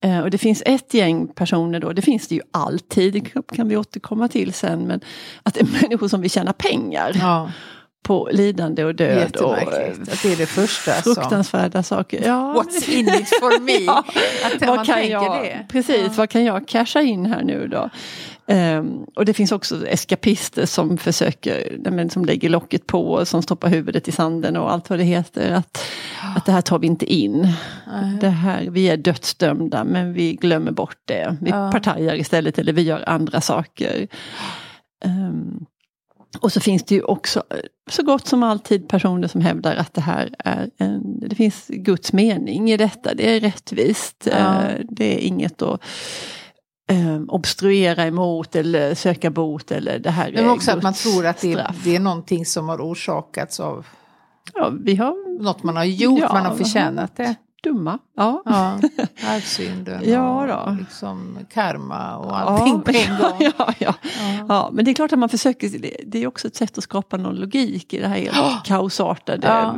Eh, 0.03 0.19
och 0.19 0.29
det 0.29 0.37
finns 0.37 0.63
ett 0.65 0.93
gäng 0.93 1.27
personer 1.27 1.79
då, 1.79 1.93
det 1.93 2.01
finns 2.01 2.27
det 2.27 2.35
ju 2.35 2.41
alltid, 2.51 3.13
det 3.13 3.21
kan 3.55 3.69
vi 3.69 3.77
återkomma 3.77 4.27
till 4.27 4.53
sen, 4.53 4.87
men 4.87 5.01
att 5.43 5.53
det 5.53 5.61
är 5.61 5.81
människor 5.81 6.07
som 6.07 6.21
vill 6.21 6.31
tjäna 6.31 6.53
pengar. 6.53 7.11
Ja. 7.19 7.51
på 8.03 8.29
lidande 8.31 8.83
och 8.83 8.95
död. 8.95 9.35
Och, 9.35 9.57
att 9.57 10.21
det 10.23 10.31
är 10.31 10.37
det 10.37 10.45
första. 10.45 10.91
Fruktansvärda 10.91 11.83
som... 11.83 11.97
saker. 11.97 12.23
Ja. 12.25 12.63
What's 12.63 12.89
in 12.89 13.07
it 13.07 13.27
for 13.27 13.59
me? 13.59 13.71
ja. 13.85 14.03
Att 14.43 14.67
vad 14.67 14.75
man 14.75 14.85
kan 14.85 15.09
jag, 15.09 15.43
det. 15.43 15.65
Precis, 15.69 16.05
ja. 16.05 16.13
vad 16.15 16.29
kan 16.29 16.43
jag 16.45 16.67
casha 16.67 17.01
in 17.01 17.25
här 17.25 17.43
nu 17.43 17.67
då? 17.67 17.89
Um, 18.47 19.05
och 19.15 19.25
det 19.25 19.33
finns 19.33 19.51
också 19.51 19.87
eskapister 19.87 20.65
som 20.65 20.97
försöker, 20.97 22.09
som 22.09 22.25
lägger 22.25 22.49
locket 22.49 22.87
på 22.87 23.11
och 23.11 23.27
som 23.27 23.41
stoppar 23.41 23.69
huvudet 23.69 24.07
i 24.07 24.11
sanden 24.11 24.57
och 24.57 24.71
allt 24.71 24.89
vad 24.89 24.99
det 24.99 25.03
heter. 25.03 25.51
Att, 25.51 25.83
att 26.35 26.45
det 26.45 26.51
här 26.51 26.61
tar 26.61 26.79
vi 26.79 26.87
inte 26.87 27.13
in. 27.13 27.53
Det 28.21 28.29
här, 28.29 28.69
vi 28.69 28.89
är 28.89 28.97
dödsdömda 28.97 29.83
men 29.83 30.13
vi 30.13 30.33
glömmer 30.33 30.71
bort 30.71 30.97
det. 31.05 31.37
Vi 31.41 31.49
ja. 31.49 31.71
partajar 31.71 32.15
istället 32.15 32.59
eller 32.59 32.73
vi 32.73 32.81
gör 32.81 33.09
andra 33.09 33.41
saker. 33.41 34.07
Um, 35.05 35.65
och 36.39 36.51
så 36.51 36.59
finns 36.59 36.83
det 36.83 36.95
ju 36.95 37.01
också 37.01 37.43
så 37.89 38.03
gott 38.03 38.27
som 38.27 38.43
alltid 38.43 38.87
personer 38.87 39.27
som 39.27 39.41
hävdar 39.41 39.75
att 39.75 39.93
det 39.93 40.01
här 40.01 40.35
är 40.39 40.69
en, 40.77 41.19
det 41.19 41.35
finns 41.35 41.67
Guds 41.67 42.13
mening 42.13 42.71
i 42.71 42.77
detta. 42.77 43.13
Det 43.13 43.35
är 43.35 43.39
rättvist. 43.39 44.27
Ja. 44.31 44.61
Uh, 44.61 44.85
det 44.89 45.15
är 45.15 45.19
inget 45.19 45.61
att 45.61 45.81
eh, 46.87 47.21
obstruera 47.27 48.05
emot 48.05 48.55
eller 48.55 48.95
söka 48.95 49.29
bot 49.29 49.71
eller 49.71 49.99
det 49.99 50.11
här 50.11 50.31
Men 50.31 50.49
också 50.49 50.71
att 50.71 50.83
man 50.83 50.93
tror 50.93 51.25
att 51.25 51.37
det 51.37 51.53
är, 51.53 51.71
det 51.83 51.95
är 51.95 51.99
någonting 51.99 52.45
som 52.45 52.69
har 52.69 52.81
orsakats 52.81 53.59
av 53.59 53.85
ja, 54.53 54.71
vi 54.79 54.95
har, 54.95 55.41
något 55.43 55.63
man 55.63 55.75
har 55.75 55.83
gjort, 55.83 56.19
ja, 56.19 56.33
man 56.33 56.45
har 56.45 56.55
förtjänat 56.55 57.15
det. 57.15 57.35
Dumma. 57.63 57.99
Ja. 58.15 58.41
ja 58.45 58.79
arvsynden 59.27 60.09
ja, 60.09 60.63
och 60.63 60.75
liksom 60.75 61.39
karma 61.53 62.17
och 62.17 62.39
allting 62.39 62.73
ja, 62.73 62.79
på 62.79 62.91
en 62.91 63.17
gång. 63.21 63.51
Ja, 63.57 63.73
ja, 63.79 63.93
ja. 64.49 64.69
men 64.73 64.85
det 64.85 64.91
är 64.91 64.95
klart 64.95 65.13
att 65.13 65.19
man 65.19 65.29
försöker, 65.29 65.69
det 66.05 66.23
är 66.23 66.27
också 66.27 66.47
ett 66.47 66.55
sätt 66.55 66.77
att 66.77 66.83
skapa 66.83 67.17
någon 67.17 67.35
logik 67.35 67.93
i 67.93 67.99
det 67.99 68.07
här 68.07 68.17
helt 68.17 68.63
kaosartade. 68.65 69.73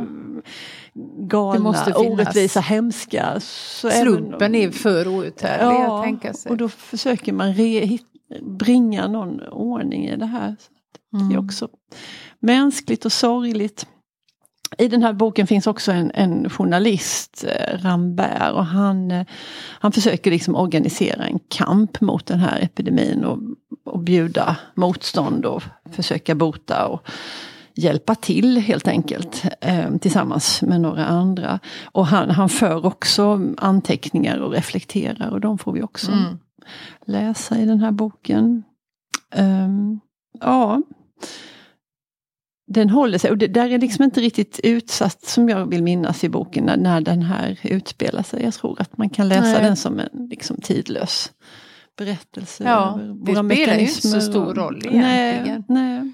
Galna, 1.18 1.94
orättvisa, 1.96 2.60
hemska. 2.60 3.40
Så 3.40 3.90
Slumpen 3.90 4.54
är 4.54 4.70
för 4.70 5.08
outhärdlig 5.08 5.66
ja, 5.66 5.98
att 5.98 6.04
tänka 6.04 6.34
sig. 6.34 6.50
och 6.50 6.56
då 6.56 6.68
försöker 6.68 7.32
man 7.32 7.54
re, 7.54 7.98
bringa 8.42 9.08
någon 9.08 9.40
ordning 9.48 10.06
i 10.06 10.16
det 10.16 10.26
här. 10.26 10.46
Mm. 10.46 11.28
Det 11.28 11.34
är 11.34 11.38
mm. 11.38 11.44
också 11.44 11.68
mänskligt 12.40 13.04
och 13.04 13.12
sorgligt. 13.12 13.86
I 14.78 14.88
den 14.88 15.02
här 15.02 15.12
boken 15.12 15.46
finns 15.46 15.66
också 15.66 15.92
en, 15.92 16.10
en 16.14 16.50
journalist, 16.50 17.44
eh, 17.48 17.78
Rambert, 17.78 18.52
och 18.52 18.66
han, 18.66 19.10
eh, 19.10 19.26
han 19.80 19.92
försöker 19.92 20.30
liksom 20.30 20.56
organisera 20.56 21.26
en 21.26 21.38
kamp 21.48 22.00
mot 22.00 22.26
den 22.26 22.38
här 22.38 22.60
epidemin 22.60 23.24
och, 23.24 23.38
och 23.84 24.00
bjuda 24.00 24.56
motstånd 24.74 25.46
och 25.46 25.62
försöka 25.90 26.34
bota 26.34 26.86
och 26.86 27.08
hjälpa 27.78 28.14
till 28.14 28.58
helt 28.58 28.88
enkelt 28.88 29.44
eh, 29.60 29.96
tillsammans 29.96 30.62
med 30.62 30.80
några 30.80 31.06
andra. 31.06 31.58
Och 31.84 32.06
han, 32.06 32.30
han 32.30 32.48
för 32.48 32.86
också 32.86 33.40
anteckningar 33.56 34.38
och 34.38 34.52
reflekterar 34.52 35.30
och 35.30 35.40
de 35.40 35.58
får 35.58 35.72
vi 35.72 35.82
också 35.82 36.12
mm. 36.12 36.38
läsa 37.06 37.58
i 37.58 37.66
den 37.66 37.80
här 37.80 37.90
boken. 37.90 38.62
Um, 39.36 40.00
ja 40.40 40.82
den 42.68 42.90
håller 42.90 43.18
sig 43.18 43.30
och 43.30 43.38
det 43.38 43.46
där 43.46 43.70
är 43.70 43.78
liksom 43.78 44.04
inte 44.04 44.20
riktigt 44.20 44.60
utsatt 44.62 45.22
som 45.22 45.48
jag 45.48 45.66
vill 45.66 45.82
minnas 45.82 46.24
i 46.24 46.28
boken 46.28 46.64
när, 46.64 46.76
när 46.76 47.00
den 47.00 47.22
här 47.22 47.58
utspelar 47.62 48.22
sig. 48.22 48.42
Jag 48.42 48.54
tror 48.54 48.80
att 48.80 48.98
man 48.98 49.10
kan 49.10 49.28
läsa 49.28 49.42
Nej. 49.42 49.62
den 49.62 49.76
som 49.76 49.98
en 49.98 50.28
liksom, 50.30 50.56
tidlös 50.60 51.32
berättelse. 51.98 52.64
Ja, 52.64 53.00
det 53.26 53.32
spelar 53.32 53.74
ju 53.74 53.80
inte 53.80 54.08
så 54.08 54.20
stor 54.20 54.54
roll 54.54 54.76
egentligen. 54.76 55.64
Nej, 55.68 55.98
nej. 55.98 56.12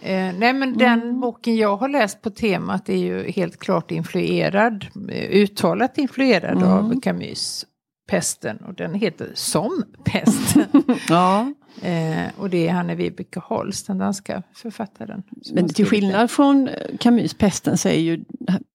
Eh, 0.00 0.34
nej 0.38 0.52
men 0.52 0.78
den 0.78 1.02
mm. 1.02 1.20
boken 1.20 1.56
jag 1.56 1.76
har 1.76 1.88
läst 1.88 2.22
på 2.22 2.30
temat 2.30 2.88
är 2.88 2.96
ju 2.96 3.30
helt 3.30 3.58
klart 3.58 3.90
influerad, 3.90 4.86
uttalat 5.30 5.98
influerad 5.98 6.56
mm. 6.56 6.68
av 6.68 7.00
Camus 7.00 7.66
Pesten 8.08 8.56
och 8.56 8.74
den 8.74 8.94
heter 8.94 9.30
Som 9.34 9.84
pesten. 10.04 10.66
ja. 11.08 11.52
Eh, 11.82 12.26
och 12.36 12.50
det 12.50 12.68
är 12.68 12.72
Hanne 12.72 12.94
Vibeke 12.94 13.40
Holst, 13.40 13.86
den 13.86 13.98
danska 13.98 14.42
författaren. 14.54 15.22
Men 15.52 15.68
till 15.68 15.86
skillnad 15.86 16.30
från 16.30 16.68
Camus 17.00 17.34
Pesten 17.34 17.78
så 17.78 17.88
är 17.88 18.00
ju 18.00 18.24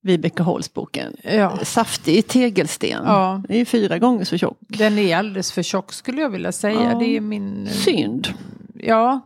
Vibeke 0.02 0.44
Holst 0.44 0.74
boken 0.74 1.16
ja. 1.24 1.58
saftig 1.64 2.28
tegelsten. 2.28 3.04
Ja. 3.06 3.44
Det 3.48 3.62
är 3.62 3.66
fyra 3.66 4.00
gånger 4.00 4.26
så 4.26 4.38
tjock. 4.38 4.58
Den 4.60 4.98
är 4.98 5.18
alldeles 5.18 5.52
för 5.52 5.64
tjock 5.64 5.94
skulle 5.94 6.22
jag 6.22 6.30
vilja 6.30 6.52
säga. 6.52 6.92
Ja. 6.92 7.00
Det 7.00 7.18
är 7.18 7.22
min... 7.22 7.68
Synd. 7.68 8.28
Ja. 8.74 9.22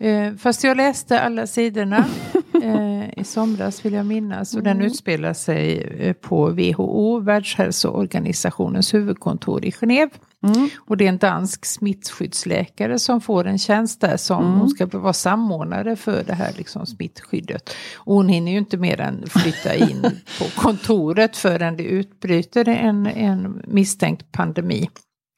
Eh, 0.00 0.34
fast 0.34 0.64
jag 0.64 0.76
läste 0.76 1.20
alla 1.20 1.46
sidorna 1.46 2.04
eh, 2.62 3.18
i 3.20 3.24
somras 3.24 3.84
vill 3.84 3.92
jag 3.92 4.06
minnas. 4.06 4.54
Och 4.54 4.60
mm. 4.60 4.78
den 4.78 4.86
utspelar 4.86 5.32
sig 5.32 5.82
eh, 5.98 6.12
på 6.12 6.46
WHO, 6.46 7.20
Världshälsoorganisationens 7.20 8.94
huvudkontor 8.94 9.64
i 9.64 9.70
Genève. 9.70 10.10
Mm. 10.46 10.68
Och 10.78 10.96
det 10.96 11.04
är 11.04 11.08
en 11.08 11.18
dansk 11.18 11.66
smittskyddsläkare 11.66 12.98
som 12.98 13.20
får 13.20 13.46
en 13.46 13.58
tjänst 13.58 14.00
där 14.00 14.16
som 14.16 14.44
mm. 14.44 14.58
hon 14.58 14.68
ska 14.68 14.86
vara 14.86 15.12
samordnare 15.12 15.96
för 15.96 16.24
det 16.24 16.34
här 16.34 16.52
liksom, 16.56 16.86
smittskyddet. 16.86 17.70
Och 17.96 18.14
hon 18.14 18.28
hinner 18.28 18.52
ju 18.52 18.58
inte 18.58 18.76
mer 18.76 19.00
än 19.00 19.24
flytta 19.26 19.74
in 19.74 20.02
på 20.38 20.60
kontoret 20.60 21.36
förrän 21.36 21.76
det 21.76 21.82
utbryter 21.82 22.68
en, 22.68 23.06
en 23.06 23.62
misstänkt 23.66 24.32
pandemi. 24.32 24.88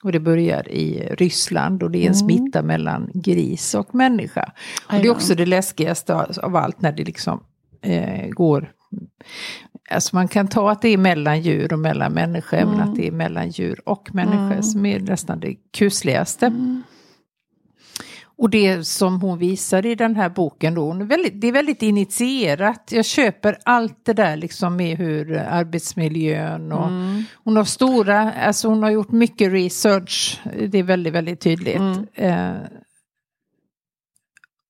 Och 0.02 0.12
det 0.12 0.20
börjar 0.20 0.68
i 0.68 1.08
Ryssland 1.10 1.82
och 1.82 1.90
det 1.90 1.98
är 1.98 2.06
en 2.10 2.14
mm. 2.14 2.14
smitta 2.14 2.62
mellan 2.62 3.10
gris 3.14 3.74
och 3.74 3.94
människa. 3.94 4.52
Och 4.86 4.94
det 4.94 5.06
är 5.06 5.10
också 5.10 5.34
det 5.34 5.46
läskigaste 5.46 6.14
av 6.42 6.56
allt 6.56 6.82
när 6.82 6.92
det 6.92 7.04
liksom 7.04 7.44
eh, 7.82 8.28
går 8.28 8.72
Alltså 9.90 10.16
man 10.16 10.28
kan 10.28 10.48
ta 10.48 10.70
att 10.70 10.82
det 10.82 10.88
är 10.88 10.96
mellan 10.96 11.40
djur 11.40 11.72
och 11.72 11.78
mellan 11.78 12.12
människor, 12.12 12.58
mm. 12.58 12.70
men 12.70 12.88
att 12.88 12.96
det 12.96 13.06
är 13.06 13.12
mellan 13.12 13.50
djur 13.50 13.80
och 13.84 14.14
människor 14.14 14.52
mm. 14.52 14.62
som 14.62 14.86
är 14.86 15.00
nästan 15.00 15.40
det 15.40 15.54
kusligaste. 15.72 16.46
Mm. 16.46 16.82
Och 18.40 18.50
det 18.50 18.84
som 18.84 19.20
hon 19.20 19.38
visar 19.38 19.86
i 19.86 19.94
den 19.94 20.16
här 20.16 20.28
boken 20.28 20.74
då, 20.74 20.92
är 20.92 21.04
väldigt, 21.04 21.40
det 21.40 21.48
är 21.48 21.52
väldigt 21.52 21.82
initierat. 21.82 22.92
Jag 22.92 23.04
köper 23.04 23.58
allt 23.64 24.04
det 24.04 24.12
där 24.12 24.36
liksom 24.36 24.76
med 24.76 24.98
hur 24.98 25.38
arbetsmiljön 25.38 26.72
och 26.72 26.88
mm. 26.88 27.22
hon 27.44 27.56
har 27.56 27.64
stora, 27.64 28.32
alltså 28.32 28.68
hon 28.68 28.82
har 28.82 28.90
gjort 28.90 29.12
mycket 29.12 29.52
research. 29.52 30.40
Det 30.68 30.78
är 30.78 30.82
väldigt, 30.82 31.12
väldigt 31.12 31.40
tydligt. 31.40 31.76
Mm. 31.76 32.06
Eh, 32.14 32.62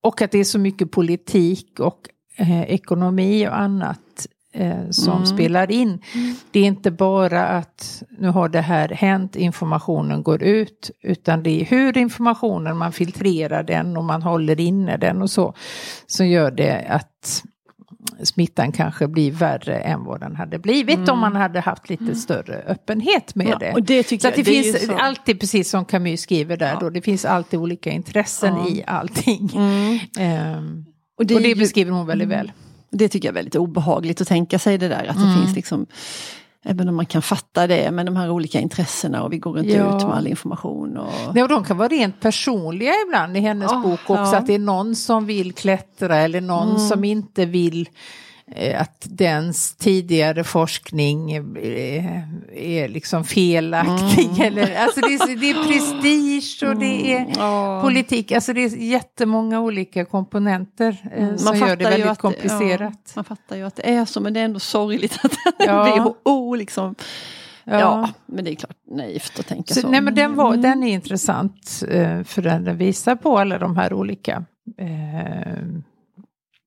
och 0.02 0.22
att 0.22 0.30
det 0.30 0.38
är 0.38 0.44
så 0.44 0.58
mycket 0.58 0.90
politik 0.90 1.80
och 1.80 2.08
eh, 2.36 2.62
ekonomi 2.62 3.48
och 3.48 3.58
annat 3.58 4.26
eh, 4.52 4.90
som 4.90 5.12
mm. 5.12 5.26
spelar 5.26 5.70
in. 5.70 5.88
Mm. 5.88 6.34
Det 6.50 6.60
är 6.60 6.64
inte 6.64 6.90
bara 6.90 7.46
att 7.46 8.02
nu 8.18 8.28
har 8.28 8.48
det 8.48 8.60
här 8.60 8.88
hänt, 8.88 9.36
informationen 9.36 10.22
går 10.22 10.42
ut, 10.42 10.90
utan 11.02 11.42
det 11.42 11.60
är 11.60 11.64
hur 11.64 11.98
informationen, 11.98 12.76
man 12.76 12.92
filtrerar 12.92 13.62
den 13.62 13.96
och 13.96 14.04
man 14.04 14.22
håller 14.22 14.60
inne 14.60 14.96
den 14.96 15.22
och 15.22 15.30
så, 15.30 15.54
som 16.06 16.28
gör 16.28 16.50
det 16.50 16.86
att 16.88 17.44
smittan 18.22 18.72
kanske 18.72 19.08
blir 19.08 19.32
värre 19.32 19.80
än 19.80 20.04
vad 20.04 20.20
den 20.20 20.36
hade 20.36 20.58
blivit 20.58 20.96
mm. 20.96 21.10
om 21.10 21.18
man 21.18 21.36
hade 21.36 21.60
haft 21.60 21.88
lite 21.88 22.02
mm. 22.02 22.14
större 22.14 22.54
öppenhet 22.54 23.34
med 23.34 23.46
ja, 23.46 23.58
det. 23.58 23.72
Och 23.72 23.82
det 23.82 24.08
så 24.08 24.14
att 24.14 24.22
det, 24.22 24.42
det 24.42 24.44
finns 24.44 24.90
alltid, 24.90 25.40
precis 25.40 25.70
som 25.70 25.84
Camus 25.84 26.20
skriver 26.20 26.56
där, 26.56 26.72
ja. 26.72 26.78
då, 26.80 26.90
det 26.90 27.02
finns 27.02 27.24
alltid 27.24 27.60
olika 27.60 27.90
intressen 27.90 28.54
ja. 28.56 28.68
i 28.68 28.84
allting. 28.86 29.50
Um, 29.54 30.86
och 31.18 31.26
det, 31.26 31.34
och 31.34 31.42
det 31.42 31.54
beskriver 31.54 31.92
hon 31.92 32.06
väldigt 32.06 32.26
mm. 32.26 32.38
väl. 32.38 32.52
Det 32.90 33.08
tycker 33.08 33.28
jag 33.28 33.32
är 33.32 33.34
väldigt 33.34 33.56
obehagligt 33.56 34.20
att 34.20 34.28
tänka 34.28 34.58
sig 34.58 34.78
det 34.78 34.88
där 34.88 35.04
att 35.04 35.16
mm. 35.16 35.28
det 35.28 35.34
finns 35.34 35.56
liksom 35.56 35.86
Även 36.62 36.88
om 36.88 36.96
man 36.96 37.06
kan 37.06 37.22
fatta 37.22 37.66
det 37.66 37.90
med 37.90 38.06
de 38.06 38.16
här 38.16 38.30
olika 38.30 38.60
intressena 38.60 39.22
och 39.22 39.32
vi 39.32 39.38
går 39.38 39.58
inte 39.58 39.70
ja. 39.70 39.96
ut 39.96 40.06
med 40.06 40.16
all 40.16 40.26
information. 40.26 40.96
Och... 40.96 41.34
Nej, 41.34 41.42
och 41.42 41.48
de 41.48 41.64
kan 41.64 41.76
vara 41.76 41.88
rent 41.88 42.20
personliga 42.20 42.92
ibland 43.06 43.36
i 43.36 43.40
hennes 43.40 43.72
oh, 43.72 43.82
bok 43.82 44.00
också. 44.00 44.14
Ja. 44.14 44.36
Att 44.36 44.46
det 44.46 44.54
är 44.54 44.58
någon 44.58 44.96
som 44.96 45.26
vill 45.26 45.52
klättra 45.52 46.16
eller 46.16 46.40
någon 46.40 46.68
mm. 46.68 46.78
som 46.78 47.04
inte 47.04 47.44
vill 47.46 47.88
att 48.76 49.06
dens 49.10 49.74
tidigare 49.74 50.44
forskning 50.44 51.32
eh, 51.32 52.22
är 52.52 52.88
liksom 52.88 53.24
felaktig. 53.24 54.28
Mm. 54.28 54.40
Eller, 54.40 54.76
alltså 54.76 55.00
det, 55.00 55.14
är, 55.14 55.36
det 55.36 55.50
är 55.50 55.66
prestige 55.66 56.68
och 56.68 56.76
det 56.76 57.14
är 57.14 57.20
mm. 57.20 57.82
politik. 57.82 58.32
Alltså 58.32 58.52
det 58.52 58.60
är 58.60 58.76
jättemånga 58.76 59.60
olika 59.60 60.04
komponenter 60.04 60.96
eh, 61.12 61.22
mm. 61.22 61.38
som 61.38 61.56
gör 61.56 61.76
det 61.76 61.84
väldigt 61.84 62.06
att, 62.06 62.18
komplicerat. 62.18 63.00
Ja, 63.04 63.12
man 63.14 63.24
fattar 63.24 63.56
ju 63.56 63.66
att 63.66 63.76
det 63.76 63.90
är 63.90 64.04
så 64.04 64.20
men 64.20 64.32
det 64.32 64.40
är 64.40 64.44
ändå 64.44 64.60
sorgligt 64.60 65.18
att 65.22 65.32
ja. 65.58 66.14
WHO 66.24 66.54
liksom 66.54 66.94
Ja. 67.64 67.80
ja. 67.80 68.08
men 68.26 68.44
det 68.44 68.50
är 68.50 68.54
klart 68.54 68.76
naivt 68.90 69.38
att 69.38 69.46
tänka 69.46 69.74
så. 69.74 69.80
så. 69.80 69.88
Nej, 69.88 70.00
men 70.00 70.14
den, 70.14 70.34
var, 70.34 70.48
mm. 70.48 70.62
den 70.62 70.82
är 70.82 70.92
intressant 70.92 71.82
för 72.24 72.42
den 72.42 72.76
visar 72.76 73.16
på 73.16 73.38
alla 73.38 73.58
de 73.58 73.76
här 73.76 73.92
olika 73.92 74.44
eh, 74.78 75.64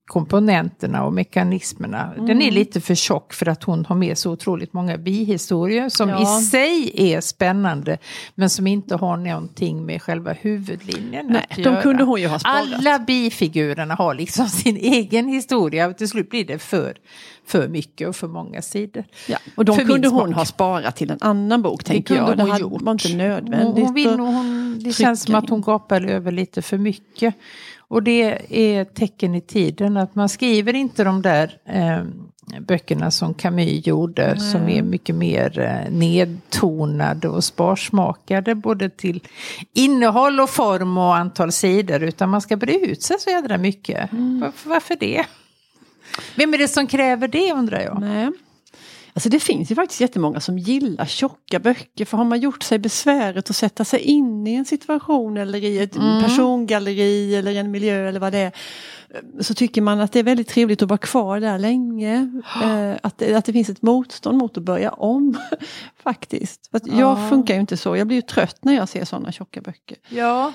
komponenterna 0.05 1.05
och 1.05 1.13
mekanismerna. 1.13 2.13
Mm. 2.13 2.25
Den 2.25 2.41
är 2.41 2.51
lite 2.51 2.81
för 2.81 2.95
tjock 2.95 3.33
för 3.33 3.49
att 3.49 3.63
hon 3.63 3.85
har 3.85 3.95
med 3.95 4.17
så 4.17 4.31
otroligt 4.31 4.73
många 4.73 4.97
bihistorier 4.97 5.89
som 5.89 6.09
ja. 6.09 6.39
i 6.39 6.43
sig 6.43 6.91
är 6.95 7.21
spännande 7.21 7.97
men 8.35 8.49
som 8.49 8.67
inte 8.67 8.95
har 8.95 9.17
någonting 9.17 9.85
med 9.85 10.01
själva 10.01 10.33
huvudlinjen 10.33 11.27
Nej, 11.27 11.45
att 11.49 11.55
de 11.55 11.63
göra. 11.63 11.81
kunde 11.81 12.03
hon 12.03 12.21
ju 12.21 12.27
ha 12.27 12.39
sparat. 12.39 12.73
Alla 12.73 12.99
bifigurerna 12.99 13.95
har 13.95 14.13
liksom 14.13 14.47
sin 14.49 14.77
egen 14.77 15.27
historia 15.27 15.87
och 15.87 15.97
till 15.97 16.09
slut 16.09 16.29
blir 16.29 16.45
det 16.45 16.59
för, 16.59 16.97
för 17.45 17.67
mycket 17.67 18.07
och 18.07 18.15
för 18.15 18.27
många 18.27 18.61
sidor. 18.61 19.03
Ja, 19.27 19.37
och 19.55 19.65
de 19.65 19.75
för 19.75 19.85
kunde 19.85 20.07
hon 20.07 20.33
ha 20.33 20.45
sparat 20.45 20.95
till 20.95 21.11
en 21.11 21.19
annan 21.21 21.61
bok 21.61 21.83
tänker 21.83 22.15
jag. 22.15 22.37
Det 22.37 22.43
hade, 22.43 22.61
gjort. 22.61 22.81
var 22.81 22.91
inte 22.91 23.15
nödvändigt. 23.15 23.87
Hon, 23.87 24.19
hon, 24.19 24.35
hon, 24.35 24.79
det 24.83 24.93
känns 24.93 25.23
som 25.23 25.35
att 25.35 25.49
hon 25.49 25.61
gapar 25.61 26.01
över 26.01 26.31
lite 26.31 26.61
för 26.61 26.77
mycket. 26.77 27.35
Och 27.93 28.03
det 28.03 28.37
är 28.49 28.85
tecken 28.85 29.35
i 29.35 29.41
tiden 29.41 29.97
att 29.97 30.15
man 30.15 30.29
skriver 30.29 30.75
inte 30.75 31.03
de 31.03 31.21
där 31.21 31.57
eh, 31.65 32.03
böckerna 32.59 33.11
som 33.11 33.33
Camus 33.33 33.87
gjorde 33.87 34.23
mm. 34.25 34.39
som 34.39 34.69
är 34.69 34.81
mycket 34.81 35.15
mer 35.15 35.59
eh, 35.59 35.91
nedtonade 35.93 37.27
och 37.27 37.43
sparsmakade 37.43 38.55
både 38.55 38.89
till 38.89 39.23
innehåll 39.73 40.39
och 40.39 40.49
form 40.49 40.97
och 40.97 41.15
antal 41.15 41.51
sidor 41.51 42.03
utan 42.03 42.29
man 42.29 42.41
ska 42.41 42.57
bre 42.57 42.77
ut 42.77 43.03
sig 43.03 43.19
så 43.19 43.29
jädra 43.29 43.57
mycket. 43.57 44.11
Mm. 44.11 44.39
Varför, 44.39 44.69
varför 44.69 44.95
det? 44.99 45.25
Vem 46.35 46.53
är 46.53 46.57
det 46.57 46.67
som 46.67 46.87
kräver 46.87 47.27
det 47.27 47.53
undrar 47.53 47.81
jag? 47.81 48.01
Nej. 48.01 48.31
Alltså 49.13 49.29
det 49.29 49.39
finns 49.39 49.71
ju 49.71 49.75
faktiskt 49.75 50.01
jättemånga 50.01 50.39
som 50.39 50.57
gillar 50.57 51.05
tjocka 51.05 51.59
böcker 51.59 52.05
för 52.05 52.17
har 52.17 52.25
man 52.25 52.39
gjort 52.39 52.63
sig 52.63 52.79
besväret 52.79 53.49
att 53.49 53.55
sätta 53.55 53.85
sig 53.85 53.99
in 53.99 54.47
i 54.47 54.53
en 54.53 54.65
situation 54.65 55.37
eller 55.37 55.63
i 55.63 55.79
ett 55.79 55.95
mm. 55.95 56.23
persongalleri 56.23 57.35
eller 57.35 57.55
en 57.55 57.71
miljö 57.71 58.09
eller 58.09 58.19
vad 58.19 58.31
det 58.31 58.37
är. 58.37 58.51
Så 59.39 59.53
tycker 59.53 59.81
man 59.81 59.99
att 59.99 60.11
det 60.11 60.19
är 60.19 60.23
väldigt 60.23 60.47
trevligt 60.47 60.81
att 60.81 60.89
vara 60.89 60.97
kvar 60.97 61.39
där 61.39 61.59
länge. 61.59 62.41
Eh, 62.63 62.95
att, 63.03 63.17
det, 63.17 63.35
att 63.35 63.45
det 63.45 63.53
finns 63.53 63.69
ett 63.69 63.81
motstånd 63.81 64.37
mot 64.37 64.57
att 64.57 64.63
börja 64.63 64.91
om. 64.91 65.37
faktiskt. 66.03 66.69
För 66.71 66.81
jag 66.99 67.29
funkar 67.29 67.53
ju 67.53 67.59
inte 67.59 67.77
så, 67.77 67.97
jag 67.97 68.07
blir 68.07 68.17
ju 68.17 68.21
trött 68.21 68.57
när 68.61 68.73
jag 68.73 68.89
ser 68.89 69.05
sådana 69.05 69.31
tjocka 69.31 69.61
böcker. 69.61 69.97
Ja, 70.09 70.53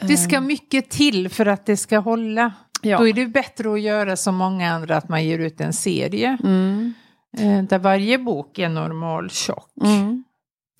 det 0.00 0.16
ska 0.16 0.36
eh. 0.36 0.40
mycket 0.40 0.90
till 0.90 1.28
för 1.28 1.46
att 1.46 1.66
det 1.66 1.76
ska 1.76 1.98
hålla. 1.98 2.52
Ja. 2.82 2.98
Då 2.98 3.08
är 3.08 3.12
det 3.12 3.26
bättre 3.26 3.72
att 3.72 3.80
göra 3.80 4.16
som 4.16 4.34
många 4.34 4.72
andra, 4.72 4.96
att 4.96 5.08
man 5.08 5.24
ger 5.24 5.38
ut 5.38 5.60
en 5.60 5.72
serie. 5.72 6.38
Mm. 6.44 6.94
Eh, 7.36 7.62
där 7.62 7.78
varje 7.78 8.18
bok 8.18 8.58
är 8.58 8.68
normal 8.68 9.30
tjock. 9.30 9.70
Mm. 9.84 10.24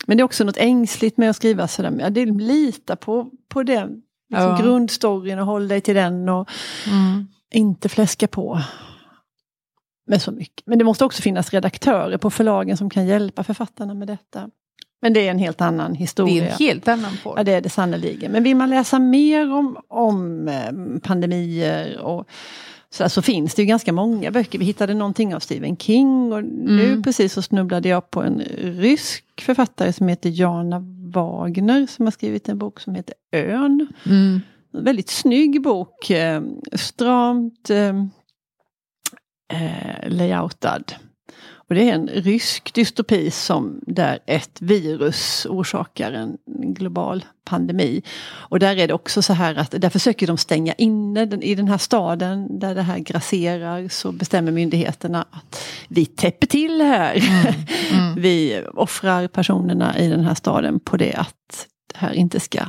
Men 0.07 0.17
det 0.17 0.21
är 0.21 0.25
också 0.25 0.45
något 0.45 0.57
ängsligt 0.57 1.17
med 1.17 1.31
att 1.31 1.37
skriva 1.37 1.69
sådär. 1.69 1.97
Ja, 2.01 2.11
det 2.11 2.27
lita 2.27 2.97
på, 2.97 3.31
på 3.49 3.63
den 3.63 4.03
liksom 4.31 4.51
ja. 4.51 4.59
grundstoryn 4.63 5.39
och 5.39 5.47
håll 5.47 5.69
dig 5.69 5.81
till 5.81 5.95
den 5.95 6.29
och 6.29 6.49
mm. 6.87 7.29
inte 7.53 7.89
fläska 7.89 8.29
på. 8.29 8.61
med 10.07 10.23
så 10.23 10.33
mycket. 10.33 10.67
Men 10.67 10.79
det 10.79 10.85
måste 10.85 11.05
också 11.05 11.23
finnas 11.23 11.53
redaktörer 11.53 12.19
på 12.19 12.31
förlagen 12.31 12.77
som 12.77 12.91
kan 12.91 13.07
hjälpa 13.07 13.45
författarna 13.45 13.95
med 13.95 14.09
detta. 14.09 14.51
Men 15.01 15.13
det 15.13 15.27
är 15.27 15.31
en 15.31 15.39
helt 15.39 15.61
annan 15.61 15.95
historia. 15.95 16.43
Det 16.43 16.49
är 16.49 16.53
en 16.53 16.59
helt 16.59 16.89
annan 16.89 17.13
podd. 17.23 17.39
Ja 17.39 17.45
det 17.45 17.53
är 17.53 17.61
det 17.61 17.71
sannerligen. 17.71 18.33
Men 18.33 18.43
vill 18.43 18.57
man 18.57 18.71
läsa 18.71 18.99
mer 18.99 19.53
om, 19.53 19.79
om 19.89 20.49
eh, 20.49 21.01
pandemier 21.03 21.99
och 21.99 22.29
så, 22.91 23.09
så 23.09 23.23
finns 23.23 23.55
det 23.55 23.63
ju 23.63 23.67
ganska 23.67 23.93
många 23.93 24.31
böcker. 24.31 24.59
Vi 24.59 24.65
hittade 24.65 24.95
någonting 24.95 25.35
av 25.35 25.41
Stephen 25.41 25.77
King 25.77 26.33
och 26.33 26.39
mm. 26.39 26.77
nu 26.77 27.03
precis 27.03 27.33
så 27.33 27.43
snubblade 27.43 27.89
jag 27.89 28.11
på 28.11 28.23
en 28.23 28.41
rysk 28.61 29.25
författare 29.41 29.93
som 29.93 30.09
heter 30.09 30.31
Jana 30.31 30.85
Wagner 31.13 31.87
som 31.87 32.07
har 32.07 32.11
skrivit 32.11 32.49
en 32.49 32.59
bok 32.59 32.81
som 32.81 32.95
heter 32.95 33.15
Ön. 33.33 33.87
Mm. 34.07 34.41
Väldigt 34.73 35.11
snygg 35.11 35.63
bok, 35.63 36.11
eh, 36.11 36.43
stramt 36.73 37.71
eh, 37.71 37.97
eh 39.53 40.09
layoutad. 40.09 40.83
Och 41.69 41.75
det 41.75 41.91
är 41.91 41.95
en 41.95 42.09
rysk 42.09 42.75
dystopi 42.75 43.31
som 43.31 43.81
där 43.87 44.19
ett 44.27 44.63
virus 44.63 45.47
orsakar 45.51 46.13
en 46.13 46.39
global 46.75 47.25
pandemi. 47.45 48.03
Och 48.29 48.59
där 48.59 48.77
är 48.77 48.89
det 48.89 48.95
också 48.95 49.23
så 49.23 49.33
här 49.33 49.55
att 49.55 49.71
där 49.71 49.91
försöker 49.91 50.27
de 50.27 50.37
stänga 50.37 50.73
inne 50.73 51.27
den, 51.27 51.43
i 51.43 51.55
den 51.55 51.69
här 51.69 51.79
staden 51.79 52.59
där 52.59 52.75
det 52.75 52.83
här 52.83 52.99
grasserar 52.99 53.89
så 53.89 54.13
bestämmer 54.13 54.53
myndigheterna 54.53 55.27
att 55.31 55.65
vi 55.89 56.07
täpper 56.07 56.47
till 56.47 56.81
här. 56.81 57.17
Mm. 57.17 57.55
Mm. 57.93 58.15
vi 58.23 58.63
offrar 58.75 59.29
personerna 59.29 59.99
i 59.99 60.09
den 60.09 60.25
här 60.25 60.35
staden 60.35 60.81
på 60.81 60.97
det 60.97 61.15
att 61.15 61.67
det 61.93 61.99
här 61.99 62.13
inte 62.13 62.41
ska 62.41 62.61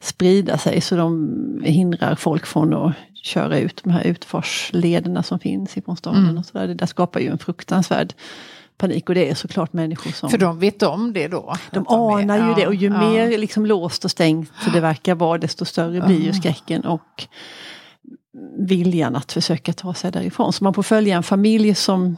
sprida 0.00 0.58
sig 0.58 0.80
så 0.80 0.96
de 0.96 1.62
hindrar 1.64 2.14
folk 2.14 2.46
från 2.46 2.74
att 2.74 2.92
köra 3.22 3.58
ut 3.58 3.80
de 3.84 3.90
här 3.90 4.04
utfartslederna 4.04 5.22
som 5.22 5.38
finns 5.38 5.76
ifrån 5.76 5.96
staden. 5.96 6.24
Mm. 6.24 6.38
Och 6.38 6.46
så 6.46 6.58
där. 6.58 6.68
Det 6.68 6.74
där 6.74 6.86
skapar 6.86 7.20
ju 7.20 7.28
en 7.28 7.38
fruktansvärd 7.38 8.14
panik 8.76 9.08
och 9.08 9.14
det 9.14 9.30
är 9.30 9.34
såklart 9.34 9.72
människor 9.72 10.10
som... 10.10 10.30
För 10.30 10.38
de 10.38 10.58
vet 10.58 10.82
om 10.82 11.12
det 11.12 11.28
då? 11.28 11.54
De 11.72 11.88
anar 11.88 12.36
ju 12.36 12.48
ja, 12.48 12.54
det 12.56 12.66
och 12.66 12.74
ju 12.74 12.88
ja. 12.88 13.10
mer 13.10 13.38
liksom 13.38 13.66
låst 13.66 14.04
och 14.04 14.10
stängt 14.10 14.50
det 14.72 14.80
verkar 14.80 15.14
vara 15.14 15.38
desto 15.38 15.64
större 15.64 16.06
blir 16.06 16.20
ju 16.20 16.32
skräcken 16.32 16.84
och 16.84 17.26
viljan 18.58 19.16
att 19.16 19.32
försöka 19.32 19.72
ta 19.72 19.94
sig 19.94 20.12
därifrån. 20.12 20.52
Så 20.52 20.64
man 20.64 20.74
får 20.74 20.82
följa 20.82 21.16
en 21.16 21.22
familj 21.22 21.74
som, 21.74 22.16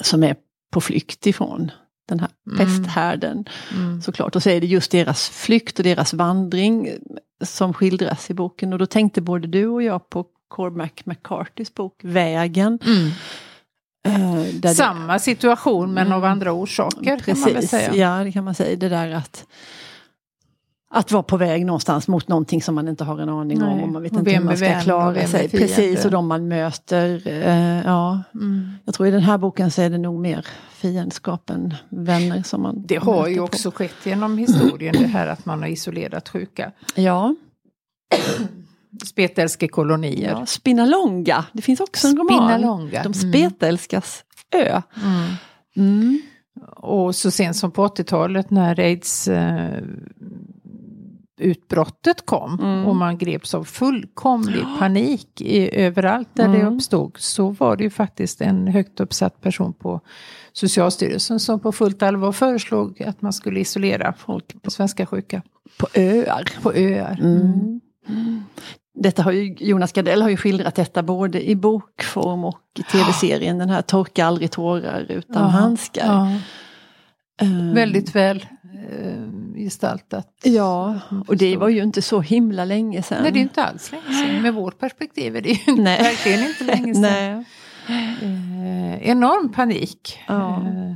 som 0.00 0.22
är 0.22 0.36
på 0.72 0.80
flykt 0.80 1.26
ifrån 1.26 1.70
den 2.08 2.20
här 2.20 2.30
mm. 2.46 2.58
pesthärden. 2.58 3.44
Mm. 3.74 4.02
Såklart. 4.02 4.36
Och 4.36 4.42
så 4.42 4.50
är 4.50 4.60
det 4.60 4.66
just 4.66 4.90
deras 4.90 5.28
flykt 5.28 5.78
och 5.78 5.84
deras 5.84 6.14
vandring 6.14 6.90
som 7.44 7.74
skildras 7.74 8.30
i 8.30 8.34
boken. 8.34 8.72
Och 8.72 8.78
då 8.78 8.86
tänkte 8.86 9.20
både 9.20 9.48
du 9.48 9.66
och 9.66 9.82
jag 9.82 10.10
på 10.10 10.26
Cormac 10.48 10.90
McCarthys 11.04 11.74
bok 11.74 12.00
Vägen. 12.02 12.78
Mm. 12.86 13.10
Uh, 14.08 14.72
Samma 14.72 15.18
situation 15.18 15.94
men 15.94 16.12
av 16.12 16.18
mm. 16.18 16.32
andra 16.32 16.52
orsaker. 16.52 17.18
Precis, 17.18 17.44
kan 17.44 17.54
man 17.54 17.62
säga. 17.62 17.94
ja 17.94 18.24
det 18.24 18.32
kan 18.32 18.44
man 18.44 18.54
säga. 18.54 18.76
Det 18.76 18.88
där 18.88 19.10
att 19.10 19.46
att 20.94 21.12
vara 21.12 21.22
på 21.22 21.36
väg 21.36 21.66
någonstans 21.66 22.08
mot 22.08 22.28
någonting 22.28 22.62
som 22.62 22.74
man 22.74 22.88
inte 22.88 23.04
har 23.04 23.18
en 23.18 23.28
aning 23.28 23.58
Nej. 23.58 23.68
om 23.68 23.82
och 23.82 23.88
man 23.88 24.02
vet 24.02 24.12
inte 24.12 24.30
hur 24.30 24.44
man 24.44 24.56
ska 24.56 24.80
klara 24.80 25.26
sig. 25.26 25.48
Precis, 25.48 26.04
och 26.04 26.10
de 26.10 26.26
man 26.26 26.48
möter. 26.48 27.28
Eh, 27.28 27.82
ja. 27.84 28.22
Mm. 28.34 28.70
Jag 28.84 28.94
tror 28.94 29.08
i 29.08 29.10
den 29.10 29.22
här 29.22 29.38
boken 29.38 29.70
så 29.70 29.82
är 29.82 29.90
det 29.90 29.98
nog 29.98 30.20
mer 30.20 30.46
fiendskap 30.72 31.50
än 31.50 31.74
vänner 31.88 32.42
som 32.42 32.62
man 32.62 32.82
Det 32.86 32.96
har 32.96 33.28
ju 33.28 33.40
också 33.40 33.70
på. 33.70 33.76
skett 33.76 34.06
genom 34.06 34.38
historien 34.38 34.94
det 34.98 35.06
här 35.06 35.26
att 35.26 35.46
man 35.46 35.60
har 35.60 35.68
isolerat 35.68 36.28
sjuka. 36.28 36.72
Ja. 36.94 37.34
Spetälske 39.04 39.68
kolonier. 39.68 40.30
Ja, 40.30 40.46
Spinalonga, 40.46 41.44
det 41.52 41.62
finns 41.62 41.80
också 41.80 42.08
en 42.08 42.16
roman. 42.16 42.48
Spinalonga. 42.48 43.02
De 43.02 43.12
mm. 43.12 43.14
spetälskas 43.14 44.24
ö. 44.50 44.82
Mm. 45.04 45.30
Mm. 45.76 46.22
Och 46.76 47.14
så 47.14 47.30
sent 47.30 47.56
som 47.56 47.70
på 47.70 47.86
80-talet 47.86 48.50
när 48.50 48.80
aids 48.80 49.28
eh, 49.28 49.82
utbrottet 51.36 52.26
kom 52.26 52.60
mm. 52.60 52.86
och 52.86 52.96
man 52.96 53.18
greps 53.18 53.54
av 53.54 53.64
fullkomlig 53.64 54.64
panik 54.78 55.40
i, 55.40 55.76
överallt 55.80 56.28
där 56.32 56.44
mm. 56.44 56.60
det 56.60 56.66
uppstod 56.66 57.16
så 57.18 57.48
var 57.48 57.76
det 57.76 57.84
ju 57.84 57.90
faktiskt 57.90 58.40
en 58.40 58.68
högt 58.68 59.00
uppsatt 59.00 59.40
person 59.40 59.72
på 59.72 60.00
Socialstyrelsen 60.52 61.40
som 61.40 61.60
på 61.60 61.72
fullt 61.72 62.02
allvar 62.02 62.32
föreslog 62.32 63.02
att 63.02 63.22
man 63.22 63.32
skulle 63.32 63.60
isolera 63.60 64.12
folk 64.12 64.62
på 64.62 64.70
svenska 64.70 65.06
sjuka. 65.06 65.42
På 65.76 65.86
öar. 65.94 66.62
På 66.62 66.72
öar. 66.72 67.18
Mm. 67.20 67.80
mm. 68.08 68.44
Detta 68.94 69.22
har 69.22 69.32
ju, 69.32 69.54
Jonas 69.58 69.92
Gardell 69.92 70.22
har 70.22 70.28
ju 70.28 70.36
skildrat 70.36 70.74
detta 70.74 71.02
både 71.02 71.48
i 71.50 71.56
bokform 71.56 72.44
och 72.44 72.60
i 72.78 72.82
tv-serien, 72.82 73.58
den 73.58 73.70
här 73.70 73.82
Torka 73.82 74.26
aldrig 74.26 74.50
tårar 74.50 75.06
utan 75.08 75.42
ja, 75.42 75.48
handskar. 75.48 76.06
Ja. 76.06 76.38
Um, 77.42 77.74
Väldigt 77.74 78.14
väl 78.14 78.46
uh, 78.92 79.54
gestaltat. 79.56 80.28
Ja, 80.42 81.00
och 81.28 81.36
det 81.36 81.56
var 81.56 81.68
ju 81.68 81.82
inte 81.82 82.02
så 82.02 82.20
himla 82.20 82.64
länge 82.64 83.02
sedan. 83.02 83.22
Nej, 83.22 83.32
det 83.32 83.38
är 83.38 83.42
inte 83.42 83.64
alls 83.64 83.92
länge 83.92 84.04
sedan. 84.04 84.42
Med 84.42 84.54
vårt 84.54 84.78
perspektiv 84.78 85.36
är 85.36 85.40
det 85.40 85.48
ju 85.48 85.76
Nej. 85.76 86.02
verkligen 86.02 86.48
inte 86.48 86.64
länge 86.64 86.94
sedan. 86.94 87.44
Uh, 88.22 89.08
enorm 89.08 89.52
panik. 89.52 90.18
Ja. 90.26 90.62
Uh, 90.64 90.94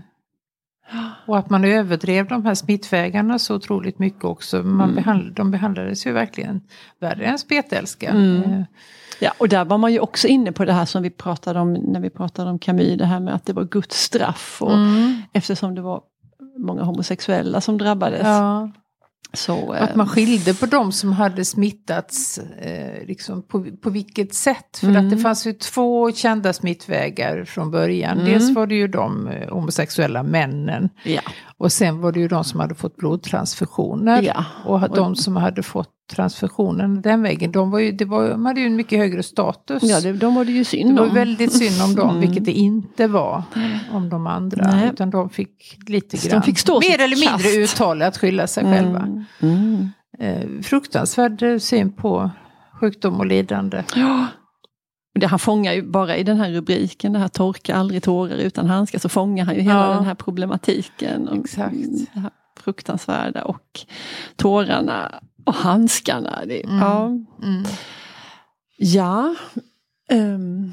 och 1.27 1.38
att 1.38 1.51
man 1.51 1.64
överdrev 1.64 2.29
de 2.29 2.44
här 2.44 2.55
smittvägarna 2.55 3.38
så 3.38 3.55
otroligt 3.55 3.98
mycket 3.98 4.24
också. 4.24 4.62
Man 4.62 4.90
mm. 4.90 4.94
behandl 4.94 5.33
de 5.35 5.51
behandlades 5.51 6.07
ju 6.07 6.12
verkligen 6.12 6.61
värre 7.01 7.24
än 7.24 7.38
spetälska. 7.38 8.11
Mm. 8.11 8.64
Ja, 9.20 9.33
och 9.38 9.48
där 9.48 9.64
var 9.64 9.79
man 9.79 9.92
ju 9.92 10.01
också 10.01 10.29
inne 10.29 10.53
på 10.53 10.64
det 10.64 10.72
här 10.72 10.85
som 10.85 11.03
vi 11.03 11.11
pratade 11.11 11.61
om 11.61 11.72
när 11.72 12.01
vi 12.01 12.11
pratade 12.11 12.51
om 12.51 12.59
Camus, 12.59 12.98
det 12.98 13.07
här 13.07 13.20
med 13.20 13.35
att 13.35 13.46
det 13.46 13.53
var 13.53 13.64
Guds 13.64 14.03
straff. 14.03 14.59
Och 14.62 14.74
mm. 14.74 15.22
Eftersom 15.33 15.74
det 15.74 15.81
var 15.81 16.03
många 16.58 16.82
homosexuella 16.82 17.60
som 17.60 17.78
drabbades. 17.78 18.22
Ja. 18.22 18.70
Så, 19.32 19.72
att 19.72 19.94
man 19.94 20.06
eh, 20.06 20.12
skilde 20.12 20.54
på 20.54 20.66
de 20.66 20.92
som 20.92 21.12
hade 21.12 21.44
smittats, 21.44 22.38
eh, 22.38 23.06
liksom 23.06 23.42
på, 23.42 23.66
på 23.82 23.90
vilket 23.90 24.34
sätt. 24.34 24.78
För 24.80 24.86
mm. 24.86 25.04
att 25.04 25.10
det 25.10 25.18
fanns 25.18 25.46
ju 25.46 25.52
två 25.52 26.12
kända 26.12 26.52
smittvägar 26.52 27.44
från 27.44 27.70
början. 27.70 28.18
Mm. 28.18 28.32
Dels 28.32 28.50
var 28.50 28.66
det 28.66 28.74
ju 28.74 28.88
de 28.88 29.28
eh, 29.28 29.48
homosexuella 29.48 30.22
männen. 30.22 30.88
Ja. 31.04 31.20
Och 31.58 31.72
sen 31.72 32.00
var 32.00 32.12
det 32.12 32.20
ju 32.20 32.28
de 32.28 32.44
som 32.44 32.60
hade 32.60 32.74
fått 32.74 32.96
blodtransfusioner. 32.96 34.22
Ja. 34.22 34.44
Och 34.64 34.94
de 34.94 35.16
som 35.16 35.36
hade 35.36 35.62
fått 35.62 35.90
transfusionen 36.12 37.02
den 37.02 37.22
vägen, 37.22 37.52
de, 37.52 37.70
var 37.70 37.78
ju, 37.78 37.92
det 37.92 38.04
var, 38.04 38.28
de 38.28 38.46
hade 38.46 38.60
ju 38.60 38.66
en 38.66 38.76
mycket 38.76 38.98
högre 38.98 39.22
status. 39.22 39.82
Ja, 39.82 40.00
det, 40.00 40.12
de 40.12 40.34
var 40.34 40.44
det 40.44 40.52
ju 40.52 40.64
synd 40.64 40.90
om. 40.90 40.96
Det 40.96 41.02
var 41.02 41.14
väldigt 41.14 41.52
synd 41.52 41.82
om 41.82 41.94
dem, 41.94 42.08
mm. 42.08 42.20
vilket 42.20 42.44
det 42.44 42.52
inte 42.52 43.06
var 43.06 43.42
om 43.92 44.08
de 44.08 44.26
andra. 44.26 44.70
Nej. 44.70 44.90
Utan 44.92 45.10
de 45.10 45.30
fick 45.30 45.78
lite 45.86 46.16
grann, 46.16 46.40
de 46.40 46.54
fick 46.54 46.68
mer 46.68 47.00
eller 47.00 47.16
mindre 47.16 47.60
kast. 47.60 47.74
uttala 47.74 48.06
att 48.06 48.18
skylla 48.18 48.46
sig 48.46 48.64
mm. 48.64 48.76
själva. 48.76 49.24
Mm. 49.40 49.88
Eh, 50.18 50.62
fruktansvärd 50.62 51.62
syn 51.62 51.92
på 51.92 52.30
sjukdom 52.80 53.20
och 53.20 53.26
lidande. 53.26 53.82
Ja. 53.94 54.26
Det, 55.20 55.26
han 55.26 55.38
fångar 55.38 55.72
ju 55.72 55.83
bara 55.83 56.16
i 56.16 56.22
den 56.22 56.37
här 56.37 56.50
rubriken, 56.50 57.12
det 57.12 57.18
här 57.18 57.28
torka 57.28 57.76
aldrig 57.76 58.02
tårar 58.02 58.37
utan 58.37 58.66
handskar, 58.66 58.98
så 58.98 59.09
fångar 59.09 59.44
han 59.44 59.54
ju 59.54 59.61
hela 59.61 59.87
ja. 59.87 59.94
den 59.94 60.04
här 60.04 60.14
problematiken. 60.14 61.28
Och 61.28 61.37
Exakt. 61.37 61.76
Det 62.14 62.20
här 62.20 62.31
fruktansvärda 62.61 63.44
och 63.44 63.81
tårarna 64.37 65.20
och 65.44 65.54
handskarna. 65.54 66.42
Det, 66.46 66.64
mm. 66.64 66.78
Ja. 66.78 67.07
Mm. 67.42 67.64
ja 68.76 69.35
um. 70.11 70.72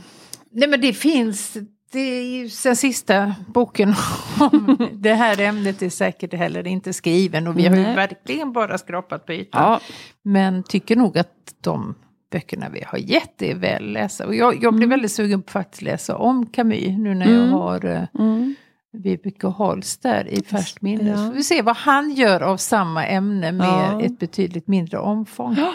Nej 0.51 0.69
men 0.69 0.81
det 0.81 0.93
finns, 0.93 1.58
det 1.91 1.99
är 1.99 2.23
ju 2.23 2.49
den 2.63 2.75
sista 2.75 3.36
boken 3.47 3.95
om 4.39 4.89
det 4.93 5.13
här 5.13 5.41
ämnet 5.41 5.81
är 5.81 5.89
säkert 5.89 6.34
heller 6.34 6.67
inte 6.67 6.93
skriven 6.93 7.47
och 7.47 7.58
vi 7.58 7.67
har 7.67 7.75
ju 7.75 7.84
verkligen 7.84 8.53
bara 8.53 8.77
skrapat 8.77 9.25
på 9.25 9.34
ytan. 9.34 9.62
Ja. 9.63 9.79
Men 10.21 10.63
tycker 10.63 10.95
nog 10.95 11.17
att 11.17 11.53
de 11.62 11.95
böckerna 12.35 12.69
vi 12.69 12.83
har 12.85 12.97
gett 12.97 13.41
är 13.41 13.55
väl 13.55 13.91
läsa. 13.91 14.25
Och 14.25 14.35
jag, 14.35 14.63
jag 14.63 14.73
blir 14.73 14.85
mm. 14.85 14.89
väldigt 14.89 15.11
sugen 15.11 15.41
på 15.41 15.45
att 15.47 15.51
faktiskt 15.51 15.81
läsa 15.81 16.17
om 16.17 16.45
Camus 16.45 16.97
nu 16.97 17.13
när 17.15 17.25
jag 17.25 17.43
mm. 17.43 17.51
har 17.53 17.85
eh, 17.85 18.03
mm. 18.19 18.55
Vibeke 18.91 19.47
Holster 19.47 20.27
i 20.27 20.43
färskt 20.43 20.81
minne. 20.81 21.09
Ja. 21.09 21.17
Så 21.17 21.31
vi 21.31 21.43
se 21.43 21.61
vad 21.61 21.75
han 21.75 22.11
gör 22.11 22.41
av 22.41 22.57
samma 22.57 23.05
ämne 23.05 23.51
med 23.51 23.67
ja. 23.67 24.01
ett 24.01 24.19
betydligt 24.19 24.67
mindre 24.67 24.99
omfång. 24.99 25.55
Ja. 25.57 25.73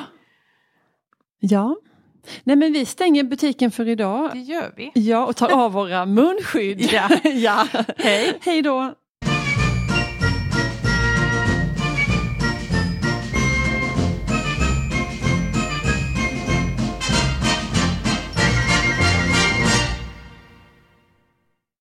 ja. 1.39 1.77
Nej 2.45 2.57
men 2.57 2.73
vi 2.73 2.87
stänger 2.87 3.25
butiken 3.25 3.71
för 3.71 3.89
idag. 3.89 4.31
Det 4.33 4.39
gör 4.39 4.73
vi. 4.77 4.93
Ja 4.95 5.27
och 5.27 5.37
tar 5.37 5.53
av 5.65 5.73
våra 5.73 6.07
munskydd. 6.07 6.81
ja. 6.93 7.09
ja. 7.31 7.67
Hej. 7.97 8.39
Hej 8.41 8.63
då. 8.63 8.95